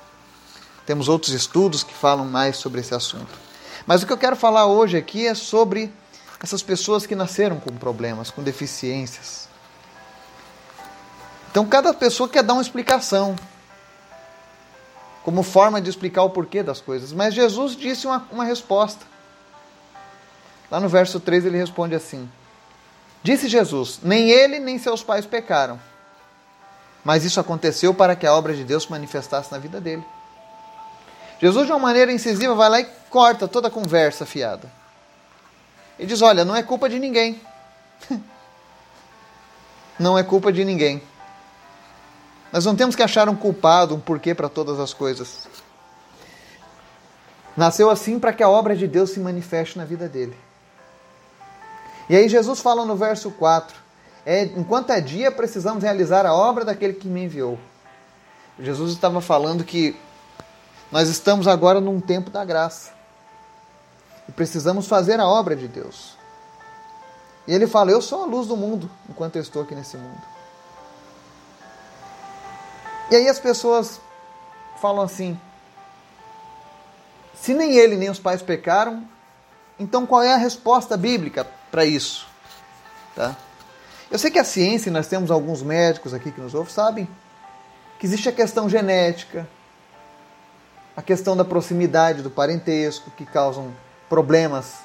temos 0.86 1.08
outros 1.08 1.34
estudos 1.34 1.84
que 1.84 1.94
falam 1.94 2.26
mais 2.26 2.58
sobre 2.58 2.82
esse 2.82 2.94
assunto. 2.94 3.40
Mas 3.86 4.04
o 4.04 4.08
que 4.08 4.14
eu 4.14 4.18
quero 4.18 4.36
falar 4.36 4.66
hoje 4.66 4.98
aqui 4.98 5.28
é 5.28 5.34
sobre 5.34 5.92
essas 6.42 6.62
pessoas 6.62 7.06
que 7.06 7.16
nasceram 7.16 7.60
com 7.60 7.72
problemas, 7.76 8.30
com 8.30 8.44
deficiências. 8.44 9.48
Então 11.52 11.66
cada 11.66 11.94
pessoa 11.94 12.28
quer 12.28 12.44
dar 12.44 12.54
uma 12.54 12.62
explicação 12.62 13.36
como 15.24 15.42
forma 15.42 15.80
de 15.80 15.90
explicar 15.90 16.24
o 16.24 16.30
porquê 16.30 16.62
das 16.62 16.82
coisas. 16.82 17.14
Mas 17.14 17.34
Jesus 17.34 17.76
disse 17.76 18.06
uma, 18.06 18.28
uma 18.32 18.44
resposta. 18.44 19.06
Lá 20.70 20.80
no 20.80 20.90
verso 20.90 21.20
3 21.20 21.46
ele 21.46 21.58
responde 21.58 21.96
assim: 21.96 22.30
Disse 23.22 23.48
Jesus: 23.48 24.00
Nem 24.04 24.30
ele 24.30 24.60
nem 24.60 24.78
seus 24.78 25.02
pais 25.02 25.26
pecaram, 25.26 25.80
mas 27.06 27.24
isso 27.24 27.40
aconteceu 27.40 27.94
para 27.94 28.16
que 28.16 28.28
a 28.28 28.34
obra 28.34 28.54
de 28.54 28.64
Deus 28.64 28.84
se 28.84 28.92
manifestasse 28.92 29.52
na 29.52 29.58
vida 29.58 29.80
dele. 29.80 30.04
Jesus, 31.44 31.66
de 31.66 31.74
uma 31.74 31.80
maneira 31.80 32.10
incisiva, 32.10 32.56
vai 32.56 32.70
lá 32.70 32.80
e 32.80 32.86
corta 33.10 33.50
toda 33.50 33.68
a 33.68 33.70
conversa 33.70 34.26
fiada. 34.26 34.72
E 36.00 36.06
diz: 36.06 36.22
Olha, 36.22 36.46
não 36.46 36.56
é 36.56 36.64
culpa 36.64 36.88
de 36.88 36.98
ninguém. 36.98 37.42
não 40.00 40.18
é 40.18 40.24
culpa 40.24 40.54
de 40.54 40.64
ninguém. 40.64 41.04
Nós 42.50 42.64
não 42.64 42.78
temos 42.78 42.96
que 42.96 43.04
achar 43.04 43.28
um 43.28 43.36
culpado, 43.36 43.94
um 43.94 44.00
porquê 44.00 44.34
para 44.34 44.48
todas 44.48 44.80
as 44.80 44.94
coisas. 44.94 45.46
Nasceu 47.58 47.90
assim 47.90 48.20
para 48.20 48.32
que 48.32 48.42
a 48.42 48.48
obra 48.48 48.74
de 48.74 48.88
Deus 48.88 49.10
se 49.10 49.20
manifeste 49.20 49.78
na 49.78 49.84
vida 49.84 50.08
dele. 50.08 50.38
E 52.10 52.16
aí 52.16 52.30
Jesus 52.30 52.62
fala 52.62 52.86
no 52.86 52.96
verso 52.96 53.30
4: 53.32 53.76
é, 54.26 54.44
enquanto 54.44 54.92
é 54.92 55.02
dia, 55.02 55.30
precisamos 55.30 55.84
realizar 55.84 56.26
a 56.26 56.34
obra 56.34 56.64
daquele 56.64 56.94
que 56.94 57.10
me 57.10 57.26
enviou. 57.26 57.60
Jesus 58.58 58.94
estava 58.94 59.20
falando 59.20 59.66
que 59.66 59.94
nós 60.94 61.10
estamos 61.10 61.48
agora 61.48 61.82
num 61.82 62.00
tempo 62.00 62.30
da 62.30 62.46
graça. 62.46 62.92
E 64.30 64.32
precisamos 64.32 64.86
fazer 64.86 65.20
a 65.20 65.28
obra 65.28 65.56
de 65.56 65.68
Deus. 65.68 66.16
E 67.48 67.54
ele 67.54 67.66
fala: 67.66 67.90
Eu 67.90 68.00
sou 68.00 68.22
a 68.22 68.26
luz 68.28 68.48
do 68.48 68.56
mundo 68.56 68.88
enquanto 69.10 69.36
eu 69.36 69.42
estou 69.42 69.64
aqui 69.64 69.74
nesse 69.74 69.98
mundo. 69.98 70.22
E 73.10 73.16
aí 73.16 73.28
as 73.28 73.40
pessoas 73.40 74.00
falam 74.80 75.02
assim: 75.02 75.36
se 77.34 77.56
nem 77.56 77.76
ele 77.76 77.96
nem 77.96 78.12
os 78.12 78.20
pais 78.20 78.44
pecaram, 78.44 79.04
então 79.80 80.06
qual 80.06 80.22
é 80.22 80.32
a 80.32 80.38
resposta 80.38 80.96
bíblica 80.96 81.44
para 81.72 81.84
isso? 81.84 82.28
Tá? 83.16 83.36
Eu 84.12 84.20
sei 84.20 84.30
que 84.30 84.38
a 84.38 84.44
ciência, 84.44 84.92
nós 84.92 85.08
temos 85.08 85.32
alguns 85.32 85.64
médicos 85.64 86.14
aqui 86.14 86.32
que 86.32 86.40
nos 86.40 86.54
ouvem, 86.54 86.72
sabem 86.72 87.10
que 87.98 88.06
existe 88.06 88.30
a 88.30 88.32
questão 88.32 88.70
genética, 88.70 89.48
a 90.96 91.02
questão 91.02 91.36
da 91.36 91.44
proximidade 91.44 92.22
do 92.22 92.30
parentesco, 92.30 93.12
que 93.12 93.26
causam 93.26 93.74
problemas 94.10 94.80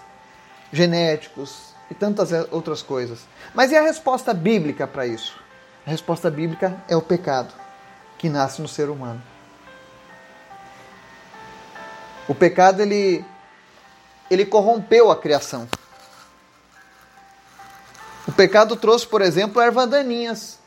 genéticos 0.73 1.75
e 1.91 1.95
tantas 1.95 2.31
outras 2.51 2.83
coisas. 2.83 3.21
Mas 3.55 3.73
e 3.73 3.77
a 3.77 3.83
resposta 3.83 4.33
bíblica 4.33 4.87
para 4.87 5.07
isso? 5.07 5.39
A 5.87 5.91
resposta 5.91 6.31
bíblica 6.31 6.77
é 6.89 6.97
o 6.97 7.03
pecado 7.03 7.53
que 8.17 8.29
nasce 8.29 8.61
no 8.61 8.69
ser 8.69 8.89
humano. 8.91 9.23
O 12.27 12.35
pecado 12.35 12.83
ele 12.83 13.25
ele 14.31 14.45
corrompeu 14.45 15.11
a 15.11 15.17
criação. 15.17 15.67
O 18.27 18.33
pecado 18.33 18.77
trouxe, 18.77 19.07
por 19.07 19.23
exemplo, 19.23 19.63
erva 19.63 19.87
daninhas 19.87 20.59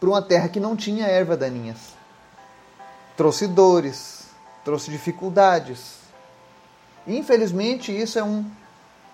para 0.00 0.08
uma 0.08 0.20
terra 0.20 0.48
que 0.48 0.58
não 0.58 0.74
tinha 0.74 1.06
erva 1.06 1.36
daninhas. 1.36 1.78
Trouxe 3.16 3.46
dores, 3.46 4.21
trouxe 4.64 4.90
dificuldades. 4.90 5.96
Infelizmente, 7.06 7.96
isso 7.96 8.18
é 8.18 8.24
um, 8.24 8.44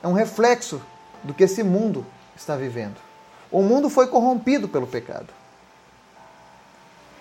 é 0.03 0.09
um 0.09 0.13
reflexo 0.13 0.81
do 1.23 1.35
que 1.35 1.45
esse 1.45 1.63
mundo 1.63 2.07
está 2.37 2.57
vivendo. 2.57 2.97
O 3.51 3.63
mundo 3.63 3.89
foi 3.89 4.07
corrompido 4.07 4.69
pelo 4.69 4.87
pecado. 4.87 5.29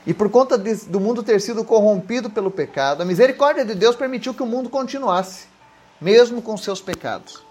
E 0.05 0.13
por 0.13 0.29
conta 0.29 0.57
de, 0.57 0.73
do 0.85 0.99
mundo 0.99 1.21
ter 1.21 1.41
sido 1.41 1.63
corrompido 1.63 2.29
pelo 2.29 2.49
pecado, 2.49 3.01
a 3.01 3.05
misericórdia 3.05 3.65
de 3.65 3.75
Deus 3.75 3.95
permitiu 3.95 4.33
que 4.33 4.43
o 4.43 4.45
mundo 4.45 4.69
continuasse, 4.69 5.47
mesmo 5.99 6.41
com 6.41 6.55
seus 6.55 6.81
pecados. 6.81 7.43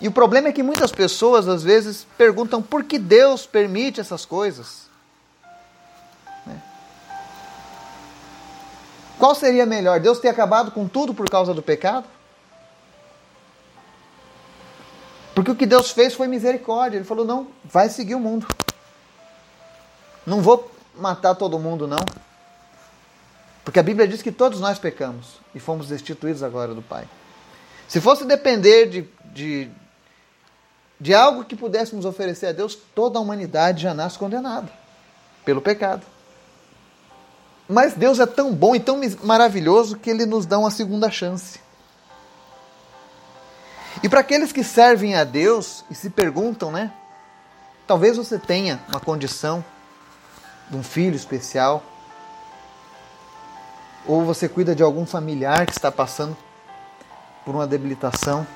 E 0.00 0.06
o 0.06 0.12
problema 0.12 0.48
é 0.48 0.52
que 0.52 0.62
muitas 0.62 0.92
pessoas 0.92 1.48
às 1.48 1.62
vezes 1.62 2.06
perguntam 2.18 2.60
por 2.62 2.84
que 2.84 2.98
Deus 2.98 3.46
permite 3.46 4.00
essas 4.00 4.26
coisas. 4.26 4.90
Qual 9.26 9.34
seria 9.34 9.66
melhor? 9.66 9.98
Deus 9.98 10.20
ter 10.20 10.28
acabado 10.28 10.70
com 10.70 10.86
tudo 10.86 11.12
por 11.12 11.28
causa 11.28 11.52
do 11.52 11.60
pecado? 11.60 12.06
Porque 15.34 15.50
o 15.50 15.56
que 15.56 15.66
Deus 15.66 15.90
fez 15.90 16.14
foi 16.14 16.28
misericórdia. 16.28 16.96
Ele 16.96 17.04
falou: 17.04 17.24
não, 17.24 17.48
vai 17.64 17.88
seguir 17.88 18.14
o 18.14 18.20
mundo. 18.20 18.46
Não 20.24 20.40
vou 20.40 20.70
matar 20.94 21.34
todo 21.34 21.58
mundo, 21.58 21.88
não. 21.88 21.98
Porque 23.64 23.80
a 23.80 23.82
Bíblia 23.82 24.06
diz 24.06 24.22
que 24.22 24.30
todos 24.30 24.60
nós 24.60 24.78
pecamos 24.78 25.40
e 25.52 25.58
fomos 25.58 25.88
destituídos 25.88 26.44
agora 26.44 26.72
do 26.72 26.80
Pai. 26.80 27.08
Se 27.88 28.00
fosse 28.00 28.24
depender 28.24 28.86
de, 28.86 29.08
de, 29.24 29.68
de 31.00 31.12
algo 31.12 31.44
que 31.44 31.56
pudéssemos 31.56 32.04
oferecer 32.04 32.46
a 32.46 32.52
Deus, 32.52 32.78
toda 32.94 33.18
a 33.18 33.22
humanidade 33.22 33.82
já 33.82 33.92
nasce 33.92 34.20
condenada 34.20 34.70
pelo 35.44 35.60
pecado. 35.60 36.06
Mas 37.68 37.94
Deus 37.94 38.20
é 38.20 38.26
tão 38.26 38.54
bom 38.54 38.74
e 38.76 38.80
tão 38.80 39.00
maravilhoso 39.24 39.96
que 39.96 40.10
Ele 40.10 40.24
nos 40.24 40.46
dá 40.46 40.58
uma 40.58 40.70
segunda 40.70 41.10
chance. 41.10 41.60
E 44.02 44.08
para 44.08 44.20
aqueles 44.20 44.52
que 44.52 44.62
servem 44.62 45.16
a 45.16 45.24
Deus 45.24 45.84
e 45.90 45.94
se 45.94 46.10
perguntam, 46.10 46.70
né? 46.70 46.92
Talvez 47.86 48.16
você 48.16 48.38
tenha 48.38 48.80
uma 48.88 49.00
condição 49.00 49.64
de 50.70 50.76
um 50.76 50.82
filho 50.82 51.16
especial, 51.16 51.82
ou 54.06 54.24
você 54.24 54.48
cuida 54.48 54.74
de 54.74 54.82
algum 54.82 55.06
familiar 55.06 55.66
que 55.66 55.72
está 55.72 55.90
passando 55.90 56.36
por 57.44 57.54
uma 57.54 57.66
debilitação. 57.66 58.46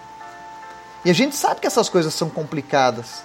E 1.04 1.10
a 1.10 1.14
gente 1.14 1.34
sabe 1.34 1.60
que 1.60 1.66
essas 1.66 1.88
coisas 1.88 2.12
são 2.14 2.28
complicadas. 2.28 3.22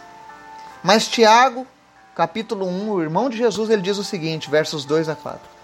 Mas 0.83 1.07
Tiago, 1.07 1.67
capítulo 2.15 2.65
1, 2.67 2.89
o 2.89 3.01
irmão 3.01 3.29
de 3.29 3.37
Jesus, 3.37 3.69
ele 3.69 3.81
diz 3.81 3.97
o 3.97 4.03
seguinte, 4.03 4.49
versos 4.49 4.85
2 4.85 5.09
a 5.09 5.15
4. 5.15 5.54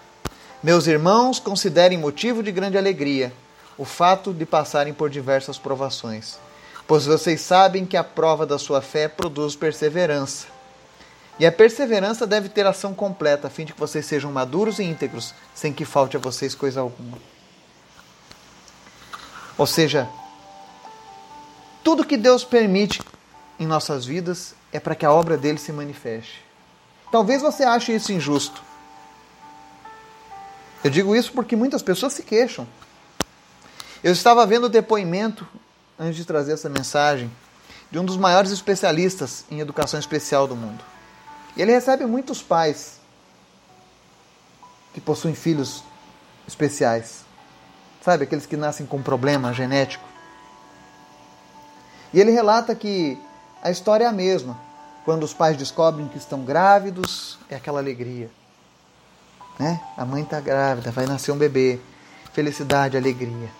Meus 0.62 0.86
irmãos, 0.86 1.40
considerem 1.40 1.98
motivo 1.98 2.40
de 2.40 2.52
grande 2.52 2.78
alegria 2.78 3.32
o 3.76 3.84
fato 3.84 4.32
de 4.32 4.46
passarem 4.46 4.94
por 4.94 5.10
diversas 5.10 5.58
provações, 5.58 6.38
pois 6.86 7.04
vocês 7.04 7.40
sabem 7.40 7.84
que 7.84 7.96
a 7.96 8.04
prova 8.04 8.46
da 8.46 8.58
sua 8.60 8.80
fé 8.80 9.08
produz 9.08 9.56
perseverança. 9.56 10.46
E 11.36 11.44
a 11.44 11.50
perseverança 11.50 12.28
deve 12.28 12.48
ter 12.48 12.64
ação 12.64 12.94
completa, 12.94 13.48
a 13.48 13.50
fim 13.50 13.64
de 13.64 13.72
que 13.72 13.80
vocês 13.80 14.06
sejam 14.06 14.30
maduros 14.30 14.78
e 14.78 14.84
íntegros, 14.84 15.34
sem 15.52 15.72
que 15.72 15.84
falte 15.84 16.16
a 16.16 16.20
vocês 16.20 16.54
coisa 16.54 16.80
alguma. 16.80 17.18
Ou 19.58 19.66
seja, 19.66 20.08
tudo 21.82 22.04
que 22.04 22.16
Deus 22.16 22.44
permite 22.44 23.02
em 23.58 23.66
nossas 23.66 24.04
vidas 24.04 24.54
é 24.72 24.78
para 24.78 24.94
que 24.94 25.04
a 25.04 25.12
obra 25.12 25.36
dele 25.36 25.58
se 25.58 25.72
manifeste. 25.72 26.44
Talvez 27.10 27.42
você 27.42 27.64
ache 27.64 27.92
isso 27.92 28.12
injusto. 28.12 28.62
Eu 30.84 30.90
digo 30.90 31.14
isso 31.14 31.32
porque 31.32 31.54
muitas 31.54 31.82
pessoas 31.82 32.12
se 32.12 32.22
queixam. 32.22 32.66
Eu 34.02 34.12
estava 34.12 34.44
vendo 34.44 34.64
o 34.64 34.68
depoimento, 34.68 35.46
antes 35.98 36.16
de 36.16 36.24
trazer 36.24 36.52
essa 36.52 36.68
mensagem, 36.68 37.30
de 37.90 37.98
um 37.98 38.04
dos 38.04 38.16
maiores 38.16 38.50
especialistas 38.50 39.44
em 39.50 39.60
educação 39.60 40.00
especial 40.00 40.48
do 40.48 40.56
mundo. 40.56 40.82
E 41.56 41.62
ele 41.62 41.70
recebe 41.70 42.04
muitos 42.04 42.42
pais 42.42 43.00
que 44.92 45.00
possuem 45.00 45.34
filhos 45.34 45.84
especiais. 46.48 47.24
Sabe, 48.00 48.24
aqueles 48.24 48.46
que 48.46 48.56
nascem 48.56 48.84
com 48.84 49.00
problema 49.00 49.52
genético. 49.52 50.04
E 52.12 52.20
ele 52.20 52.32
relata 52.32 52.74
que 52.74 53.16
a 53.62 53.70
história 53.70 54.04
é 54.04 54.08
a 54.08 54.12
mesma. 54.12 54.58
Quando 55.04 55.22
os 55.22 55.32
pais 55.32 55.56
descobrem 55.56 56.08
que 56.08 56.18
estão 56.18 56.44
grávidos, 56.44 57.38
é 57.48 57.54
aquela 57.54 57.78
alegria. 57.78 58.30
Né? 59.58 59.80
A 59.96 60.04
mãe 60.04 60.22
está 60.22 60.40
grávida, 60.40 60.90
vai 60.90 61.06
nascer 61.06 61.32
um 61.32 61.36
bebê. 61.36 61.78
Felicidade, 62.32 62.96
alegria. 62.96 63.50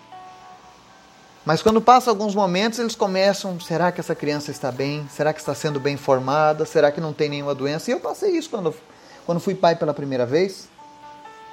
Mas 1.44 1.60
quando 1.60 1.80
passa 1.80 2.08
alguns 2.08 2.34
momentos, 2.34 2.78
eles 2.78 2.94
começam: 2.94 3.58
será 3.60 3.92
que 3.92 4.00
essa 4.00 4.14
criança 4.14 4.50
está 4.50 4.70
bem? 4.70 5.06
Será 5.10 5.32
que 5.32 5.40
está 5.40 5.54
sendo 5.54 5.80
bem 5.80 5.96
formada? 5.96 6.64
Será 6.64 6.90
que 6.90 7.00
não 7.00 7.12
tem 7.12 7.28
nenhuma 7.28 7.54
doença? 7.54 7.90
E 7.90 7.94
eu 7.94 8.00
passei 8.00 8.30
isso 8.30 8.48
quando, 8.48 8.74
quando 9.26 9.40
fui 9.40 9.54
pai 9.54 9.76
pela 9.76 9.92
primeira 9.92 10.24
vez. 10.24 10.68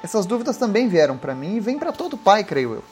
Essas 0.02 0.26
dúvidas 0.26 0.58
também 0.58 0.88
vieram 0.88 1.18
para 1.18 1.36
mim 1.36 1.58
e 1.58 1.60
vêm 1.60 1.78
para 1.78 1.92
todo 1.92 2.18
pai, 2.18 2.44
creio 2.44 2.76
eu. 2.76 2.84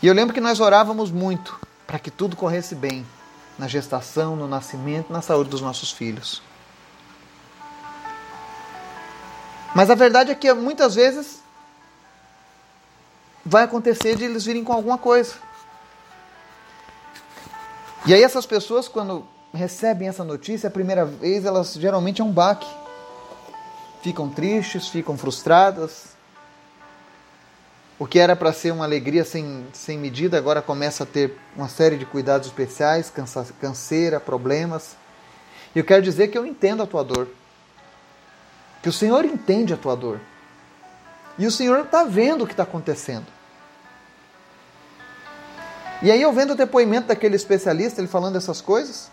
E 0.00 0.06
eu 0.06 0.14
lembro 0.14 0.32
que 0.32 0.40
nós 0.40 0.60
orávamos 0.60 1.10
muito 1.10 1.58
para 1.84 1.98
que 1.98 2.10
tudo 2.10 2.36
corresse 2.36 2.74
bem 2.74 3.04
na 3.58 3.66
gestação, 3.66 4.36
no 4.36 4.46
nascimento, 4.46 5.12
na 5.12 5.20
saúde 5.20 5.50
dos 5.50 5.60
nossos 5.60 5.90
filhos. 5.90 6.40
Mas 9.78 9.90
a 9.90 9.94
verdade 9.94 10.32
é 10.32 10.34
que 10.34 10.52
muitas 10.54 10.96
vezes 10.96 11.40
vai 13.46 13.62
acontecer 13.62 14.16
de 14.16 14.24
eles 14.24 14.44
virem 14.44 14.64
com 14.64 14.72
alguma 14.72 14.98
coisa. 14.98 15.34
E 18.04 18.12
aí 18.12 18.20
essas 18.20 18.44
pessoas, 18.44 18.88
quando 18.88 19.24
recebem 19.54 20.08
essa 20.08 20.24
notícia, 20.24 20.66
a 20.66 20.70
primeira 20.72 21.04
vez, 21.04 21.44
elas 21.44 21.74
geralmente 21.74 22.20
é 22.20 22.24
um 22.24 22.32
baque. 22.32 22.66
Ficam 24.02 24.28
tristes, 24.28 24.88
ficam 24.88 25.16
frustradas, 25.16 26.06
o 28.00 28.04
que 28.04 28.18
era 28.18 28.34
para 28.34 28.52
ser 28.52 28.72
uma 28.72 28.84
alegria 28.84 29.24
sem, 29.24 29.64
sem 29.72 29.96
medida 29.96 30.36
agora 30.36 30.60
começa 30.60 31.04
a 31.04 31.06
ter 31.06 31.38
uma 31.54 31.68
série 31.68 31.96
de 31.96 32.04
cuidados 32.04 32.48
especiais, 32.48 33.10
cansa, 33.10 33.46
canseira, 33.60 34.18
problemas. 34.18 34.96
E 35.72 35.78
eu 35.78 35.84
quero 35.84 36.02
dizer 36.02 36.26
que 36.26 36.36
eu 36.36 36.44
entendo 36.44 36.82
a 36.82 36.86
tua 36.88 37.04
dor. 37.04 37.28
Que 38.82 38.88
o 38.88 38.92
Senhor 38.92 39.24
entende 39.24 39.74
a 39.74 39.76
tua 39.76 39.96
dor. 39.96 40.20
E 41.38 41.46
o 41.46 41.50
Senhor 41.50 41.80
está 41.80 42.04
vendo 42.04 42.44
o 42.44 42.46
que 42.46 42.52
está 42.52 42.62
acontecendo. 42.62 43.26
E 46.00 46.10
aí 46.10 46.22
eu 46.22 46.32
vendo 46.32 46.52
o 46.52 46.56
depoimento 46.56 47.08
daquele 47.08 47.36
especialista, 47.36 48.00
ele 48.00 48.08
falando 48.08 48.36
essas 48.36 48.60
coisas, 48.60 49.10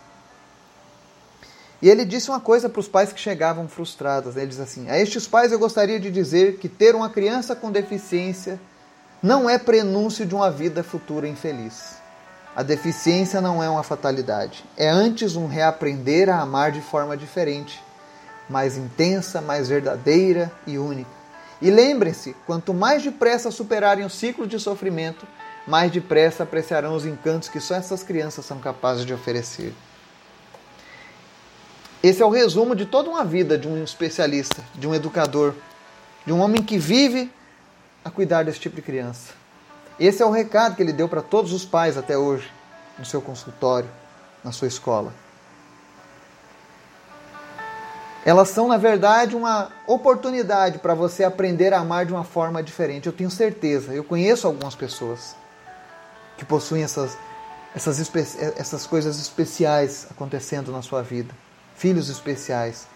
e 1.80 1.88
ele 1.88 2.04
disse 2.04 2.30
uma 2.30 2.40
coisa 2.40 2.68
para 2.68 2.80
os 2.80 2.88
pais 2.88 3.12
que 3.12 3.20
chegavam 3.20 3.68
frustrados. 3.68 4.36
Ele 4.36 4.46
diz 4.46 4.60
assim: 4.60 4.88
A 4.88 4.98
estes 4.98 5.26
pais 5.26 5.52
eu 5.52 5.58
gostaria 5.58 6.00
de 6.00 6.10
dizer 6.10 6.56
que 6.58 6.68
ter 6.68 6.94
uma 6.94 7.10
criança 7.10 7.54
com 7.54 7.70
deficiência 7.70 8.58
não 9.22 9.48
é 9.48 9.58
prenúncio 9.58 10.24
de 10.24 10.34
uma 10.34 10.50
vida 10.50 10.82
futura 10.82 11.28
infeliz. 11.28 11.96
A 12.54 12.62
deficiência 12.62 13.40
não 13.40 13.62
é 13.62 13.68
uma 13.68 13.82
fatalidade, 13.82 14.64
é 14.78 14.88
antes 14.88 15.36
um 15.36 15.46
reaprender 15.46 16.30
a 16.30 16.40
amar 16.40 16.72
de 16.72 16.80
forma 16.80 17.14
diferente, 17.14 17.82
mais 18.48 18.76
intensa, 18.76 19.40
mais 19.40 19.68
verdadeira 19.68 20.52
e 20.66 20.78
única. 20.78 21.10
E 21.60 21.70
lembrem-se: 21.70 22.34
quanto 22.46 22.74
mais 22.74 23.02
depressa 23.02 23.50
superarem 23.50 24.04
o 24.04 24.10
ciclo 24.10 24.46
de 24.46 24.58
sofrimento, 24.58 25.26
mais 25.66 25.90
depressa 25.90 26.44
apreciarão 26.44 26.94
os 26.94 27.04
encantos 27.04 27.48
que 27.48 27.60
só 27.60 27.74
essas 27.74 28.02
crianças 28.02 28.44
são 28.44 28.58
capazes 28.58 29.04
de 29.04 29.12
oferecer. 29.12 29.72
Esse 32.02 32.22
é 32.22 32.26
o 32.26 32.30
resumo 32.30 32.76
de 32.76 32.86
toda 32.86 33.10
uma 33.10 33.24
vida 33.24 33.58
de 33.58 33.66
um 33.66 33.82
especialista, 33.82 34.62
de 34.74 34.86
um 34.86 34.94
educador, 34.94 35.54
de 36.24 36.32
um 36.32 36.40
homem 36.40 36.62
que 36.62 36.78
vive 36.78 37.32
a 38.04 38.10
cuidar 38.10 38.44
desse 38.44 38.60
tipo 38.60 38.76
de 38.76 38.82
criança. 38.82 39.32
Esse 39.98 40.22
é 40.22 40.26
o 40.26 40.30
recado 40.30 40.76
que 40.76 40.82
ele 40.82 40.92
deu 40.92 41.08
para 41.08 41.22
todos 41.22 41.52
os 41.52 41.64
pais 41.64 41.96
até 41.96 42.16
hoje, 42.16 42.48
no 42.98 43.04
seu 43.04 43.20
consultório, 43.20 43.88
na 44.44 44.52
sua 44.52 44.68
escola. 44.68 45.12
Elas 48.26 48.48
são, 48.48 48.66
na 48.66 48.76
verdade, 48.76 49.36
uma 49.36 49.70
oportunidade 49.86 50.80
para 50.80 50.94
você 50.94 51.22
aprender 51.22 51.72
a 51.72 51.78
amar 51.78 52.04
de 52.04 52.12
uma 52.12 52.24
forma 52.24 52.60
diferente. 52.60 53.06
Eu 53.06 53.12
tenho 53.12 53.30
certeza, 53.30 53.94
eu 53.94 54.02
conheço 54.02 54.48
algumas 54.48 54.74
pessoas 54.74 55.36
que 56.36 56.44
possuem 56.44 56.82
essas, 56.82 57.16
essas, 57.72 58.00
essas 58.56 58.84
coisas 58.84 59.20
especiais 59.20 60.08
acontecendo 60.10 60.72
na 60.72 60.82
sua 60.82 61.02
vida. 61.02 61.32
Filhos 61.76 62.08
especiais. 62.08 62.88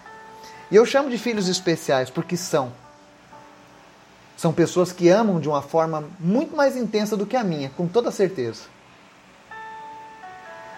E 0.68 0.74
eu 0.74 0.84
chamo 0.84 1.08
de 1.08 1.16
filhos 1.16 1.46
especiais 1.46 2.10
porque 2.10 2.36
são. 2.36 2.72
São 4.36 4.52
pessoas 4.52 4.90
que 4.90 5.08
amam 5.08 5.38
de 5.38 5.48
uma 5.48 5.62
forma 5.62 6.10
muito 6.18 6.56
mais 6.56 6.76
intensa 6.76 7.16
do 7.16 7.24
que 7.24 7.36
a 7.36 7.44
minha, 7.44 7.70
com 7.76 7.86
toda 7.86 8.10
certeza. 8.10 8.62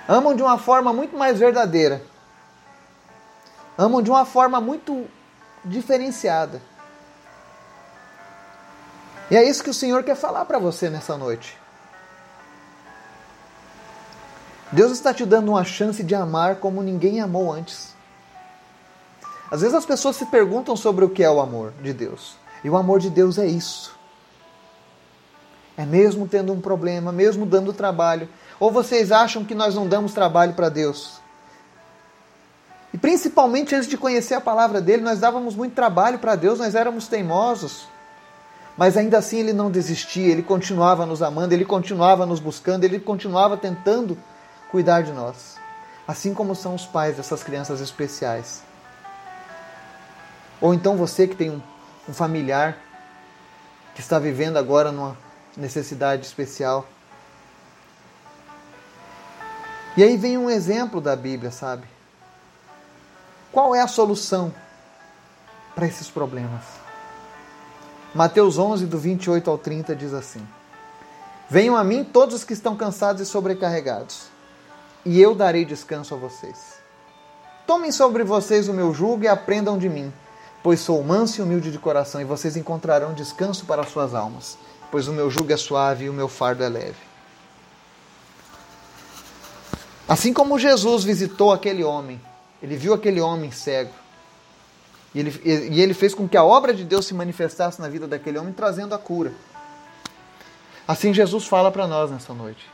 Amam 0.07 0.37
de 0.37 0.43
uma 0.43 0.59
forma 0.59 0.93
muito 0.93 1.17
mais 1.17 1.38
verdadeira. 1.38 2.03
Amam 3.77 4.03
de 4.03 4.11
uma 4.11 4.25
forma 4.25 4.61
muito 4.61 5.07
diferenciada. 5.65 6.61
E 9.31 9.37
é 9.37 9.43
isso 9.49 9.65
que 9.65 9.71
o 9.71 9.75
Senhor 9.75 10.03
quer 10.03 10.15
falar 10.15 10.45
para 10.45 10.59
você 10.59 10.91
nessa 10.91 11.17
noite. 11.17 11.59
Deus 14.71 14.93
está 14.93 15.13
te 15.13 15.25
dando 15.25 15.51
uma 15.51 15.65
chance 15.65 16.03
de 16.03 16.15
amar 16.15 16.57
como 16.57 16.83
ninguém 16.83 17.21
amou 17.21 17.51
antes. 17.51 17.95
Às 19.51 19.61
vezes 19.61 19.75
as 19.75 19.87
pessoas 19.87 20.17
se 20.17 20.27
perguntam 20.27 20.77
sobre 20.77 21.05
o 21.05 21.11
que 21.11 21.23
é 21.23 21.31
o 21.31 21.41
amor 21.41 21.73
de 21.83 21.93
Deus. 21.93 22.37
E 22.63 22.69
o 22.69 22.77
amor 22.77 23.01
de 23.01 23.09
Deus 23.09 23.39
é 23.39 23.47
isso. 23.47 23.95
É 25.77 25.87
mesmo 25.87 26.29
tendo 26.29 26.53
um 26.53 26.61
problema, 26.61 27.11
mesmo 27.11 27.47
dando 27.47 27.73
trabalho. 27.73 28.29
Ou 28.61 28.71
vocês 28.71 29.11
acham 29.11 29.45
que 29.45 29.55
nós 29.55 29.75
não 29.75 29.87
damos 29.87 30.13
trabalho 30.13 30.53
para 30.53 30.69
Deus? 30.69 31.22
E 32.93 32.99
principalmente 32.99 33.75
antes 33.75 33.89
de 33.89 33.97
conhecer 33.97 34.35
a 34.35 34.41
palavra 34.41 34.81
dele, 34.81 35.03
nós 35.03 35.19
dávamos 35.19 35.55
muito 35.55 35.75
trabalho 35.75 36.19
para 36.19 36.35
Deus, 36.35 36.59
nós 36.59 36.75
éramos 36.75 37.09
teimosos. 37.09 37.89
Mas 38.77 38.97
ainda 38.97 39.19
assim 39.19 39.39
ele 39.39 39.53
não 39.53 39.71
desistia, 39.71 40.31
ele 40.31 40.43
continuava 40.43 41.07
nos 41.07 41.23
amando, 41.23 41.55
ele 41.55 41.65
continuava 41.65 42.27
nos 42.27 42.41
buscando, 42.41 42.85
ele 42.85 42.99
continuava 42.99 43.57
tentando 43.57 44.17
cuidar 44.71 45.03
de 45.03 45.13
nós. 45.13 45.57
Assim 46.07 46.35
como 46.35 46.55
são 46.55 46.75
os 46.75 46.85
pais 46.85 47.17
dessas 47.17 47.43
crianças 47.43 47.81
especiais. 47.81 48.63
Ou 50.61 50.75
então 50.75 50.97
você 50.97 51.27
que 51.27 51.37
tem 51.37 51.51
um 51.51 51.63
um 52.09 52.13
familiar 52.13 52.79
que 53.95 54.01
está 54.01 54.19
vivendo 54.19 54.57
agora 54.57 54.91
numa 54.91 55.17
necessidade 55.57 56.27
especial. 56.27 56.87
E 59.97 60.03
aí 60.03 60.17
vem 60.17 60.39
um 60.39 60.49
exemplo 60.49 61.01
da 61.01 61.15
Bíblia, 61.15 61.51
sabe? 61.51 61.87
Qual 63.53 63.75
é 63.75 63.81
a 63.81 63.87
solução 63.87 64.53
para 65.75 65.87
esses 65.87 66.09
problemas? 66.09 66.62
Mateus 68.15 68.59
11, 68.59 68.87
do 68.87 68.99
28 68.99 69.49
ao 69.51 69.59
30, 69.59 69.95
diz 69.95 70.12
assim: 70.12 70.45
Venham 71.49 71.77
a 71.77 71.85
mim 71.85 72.03
todos 72.03 72.35
os 72.35 72.45
que 72.45 72.55
estão 72.55 72.75
cansados 72.75 73.23
e 73.23 73.27
sobrecarregados, 73.27 74.25
e 75.05 75.21
eu 75.21 75.35
darei 75.35 75.65
descanso 75.65 76.15
a 76.15 76.19
vocês. 76.19 76.81
Tomem 77.67 77.93
sobre 77.93 78.25
vocês 78.25 78.69
o 78.69 78.75
meu 78.75 78.93
jugo 78.93 79.25
e 79.25 79.29
aprendam 79.29 79.79
de 79.79 79.88
mim 79.88 80.12
pois 80.62 80.81
sou 80.81 81.03
manso 81.03 81.41
e 81.41 81.43
humilde 81.43 81.73
de 81.73 81.79
coração, 81.79 82.21
e 82.21 82.25
vocês 82.25 82.57
encontrarão 82.57 83.12
descanso 83.12 83.67
para 83.67 83.83
as 83.83 83.91
suas 83.91 84.15
almas, 84.15 84.57
pois 84.91 85.09
o 85.09 85.12
meu 85.12 85.29
jugo 85.29 85.53
é 85.53 85.57
suave 85.57 86.05
e 86.05 86.11
o 86.11 86.12
meu 86.12 86.29
fardo 86.29 86.62
é 86.62 86.69
leve. 86.69 87.12
Assim 90.09 90.33
como 90.33 90.59
Jesus 90.59 91.05
visitou 91.05 91.53
aquele 91.53 91.83
homem, 91.83 92.21
ele 92.62 92.77
viu 92.77 92.94
aquele 92.94 93.20
homem 93.20 93.51
cego, 93.51 93.92
e 95.14 95.20
ele, 95.20 95.40
e 95.44 95.81
ele 95.81 95.92
fez 95.92 96.14
com 96.14 96.27
que 96.27 96.37
a 96.37 96.44
obra 96.44 96.72
de 96.72 96.85
Deus 96.85 97.07
se 97.07 97.14
manifestasse 97.14 97.81
na 97.81 97.88
vida 97.88 98.07
daquele 98.07 98.38
homem, 98.38 98.53
trazendo 98.53 98.94
a 98.94 98.98
cura. 98.98 99.33
Assim 100.88 101.12
Jesus 101.12 101.46
fala 101.46 101.70
para 101.70 101.87
nós 101.87 102.11
nessa 102.11 102.33
noite. 102.33 102.68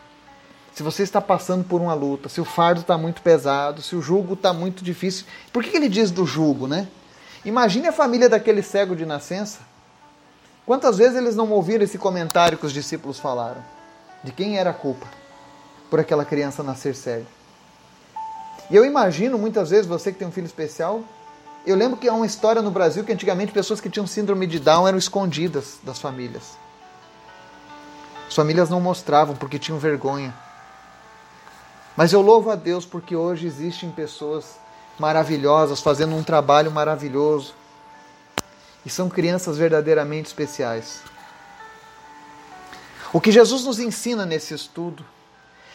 Se 0.73 0.83
você 0.83 1.03
está 1.03 1.21
passando 1.21 1.65
por 1.65 1.81
uma 1.81 1.95
luta, 1.95 2.29
se 2.29 2.41
o 2.41 2.45
fardo 2.45 2.83
está 2.83 2.97
muito 2.97 3.21
pesado, 3.21 3.83
se 3.83 3.97
o 3.97 4.01
jugo 4.01 4.35
está 4.35 4.53
muito 4.53 4.85
difícil. 4.85 5.27
Por 5.53 5.65
que 5.65 5.77
ele 5.77 5.89
diz 5.89 6.13
do 6.13 6.25
jugo, 6.25 6.69
né? 6.69 6.87
Imagine 7.45 7.89
a 7.89 7.93
família 7.93 8.29
daquele 8.29 8.63
cego 8.63 8.95
de 8.95 9.05
nascença. 9.05 9.61
Quantas 10.65 10.97
vezes 10.97 11.17
eles 11.17 11.35
não 11.35 11.51
ouviram 11.51 11.83
esse 11.83 11.99
comentário 11.99 12.57
que 12.57 12.67
os 12.67 12.73
discípulos 12.73 13.19
falaram? 13.19 13.65
De 14.23 14.31
quem 14.31 14.59
era 14.59 14.71
a 14.71 14.75
culpa 14.75 15.07
por 15.91 15.99
aquela 15.99 16.25
criança 16.25 16.63
nascer 16.63 16.95
cega? 16.95 17.38
E 18.71 18.77
eu 18.77 18.85
imagino 18.85 19.39
muitas 19.39 19.71
vezes 19.71 19.87
você 19.87 20.13
que 20.13 20.19
tem 20.19 20.29
um 20.29 20.33
filho 20.33 20.47
especial. 20.47 21.03
Eu 21.67 21.77
lembro 21.77 21.97
que 21.97 22.09
há 22.09 22.13
uma 22.13 22.27
história 22.27 22.63
no 22.63 22.71
Brasil 22.71 23.05
que 23.05 23.13
antigamente 23.13 23.53
pessoas 23.53 23.81
que 23.81 23.91
tinham 23.91 24.07
síndrome 24.07 24.47
de 24.47 24.59
Down 24.59 24.87
eram 24.87 24.99
escondidas 24.99 25.79
das 25.83 25.99
famílias. 25.99 26.57
As 28.29 28.35
famílias 28.35 28.69
não 28.69 28.81
mostravam 28.81 29.35
porque 29.35 29.59
tinham 29.59 29.79
vergonha. 29.79 30.35
Mas 31.97 32.13
eu 32.13 32.21
louvo 32.21 32.51
a 32.51 32.55
Deus 32.55 32.85
porque 32.85 33.17
hoje 33.17 33.47
existem 33.47 33.91
pessoas 33.91 34.57
maravilhosas 34.99 35.81
fazendo 35.81 36.15
um 36.15 36.23
trabalho 36.23 36.71
maravilhoso. 36.71 37.55
E 38.85 38.91
são 38.91 39.09
crianças 39.09 39.57
verdadeiramente 39.57 40.27
especiais. 40.27 41.01
O 43.13 43.21
que 43.21 43.33
Jesus 43.33 43.65
nos 43.65 43.79
ensina 43.79 44.27
nesse 44.27 44.55
estudo 44.55 45.05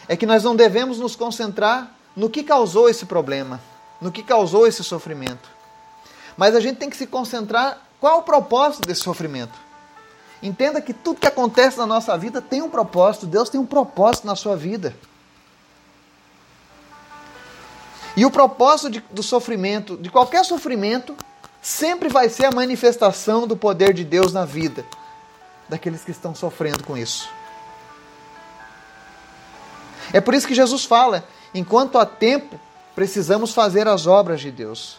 é 0.08 0.16
que 0.16 0.26
nós 0.26 0.44
não 0.44 0.56
devemos 0.56 1.00
nos 1.00 1.16
concentrar 1.16 1.92
no 2.16 2.30
que 2.30 2.44
causou 2.44 2.90
esse 2.90 3.06
problema, 3.06 3.60
no 4.00 4.12
que 4.12 4.24
causou 4.24 4.68
esse 4.68 4.84
sofrimento. 4.84 5.50
Mas 6.38 6.56
a 6.56 6.60
gente 6.60 6.78
tem 6.78 6.90
que 6.90 6.98
se 6.98 7.08
concentrar 7.08 7.80
qual 8.00 8.20
o 8.20 8.24
propósito 8.24 8.88
desse 8.88 9.02
sofrimento. 9.02 9.54
Entenda 10.42 10.82
que 10.82 10.94
tudo 10.94 11.20
que 11.20 11.28
acontece 11.28 11.78
na 11.78 11.86
nossa 11.86 12.18
vida 12.18 12.42
tem 12.42 12.62
um 12.62 12.70
propósito, 12.70 13.26
Deus 13.26 13.50
tem 13.50 13.60
um 13.60 13.66
propósito 13.66 14.28
na 14.28 14.36
sua 14.36 14.56
vida. 14.56 14.96
E 18.16 18.26
o 18.26 18.32
propósito 18.32 18.90
de, 18.90 19.04
do 19.10 19.24
sofrimento, 19.24 19.98
de 19.98 20.10
qualquer 20.10 20.44
sofrimento, 20.44 21.16
sempre 21.62 22.10
vai 22.10 22.30
ser 22.30 22.46
a 22.46 22.52
manifestação 22.52 23.48
do 23.48 23.56
poder 23.56 23.94
de 23.94 24.04
Deus 24.04 24.34
na 24.34 24.46
vida 24.46 24.86
daqueles 25.70 26.04
que 26.04 26.12
estão 26.12 26.36
sofrendo 26.36 26.84
com 26.84 26.98
isso. 26.98 27.30
É 30.12 30.20
por 30.20 30.34
isso 30.34 30.48
que 30.48 30.54
Jesus 30.54 30.84
fala: 30.84 31.26
enquanto 31.54 31.98
há 31.98 32.06
tempo, 32.06 32.60
precisamos 32.96 33.54
fazer 33.54 33.88
as 33.88 34.08
obras 34.08 34.42
de 34.42 34.52
Deus. 34.52 34.98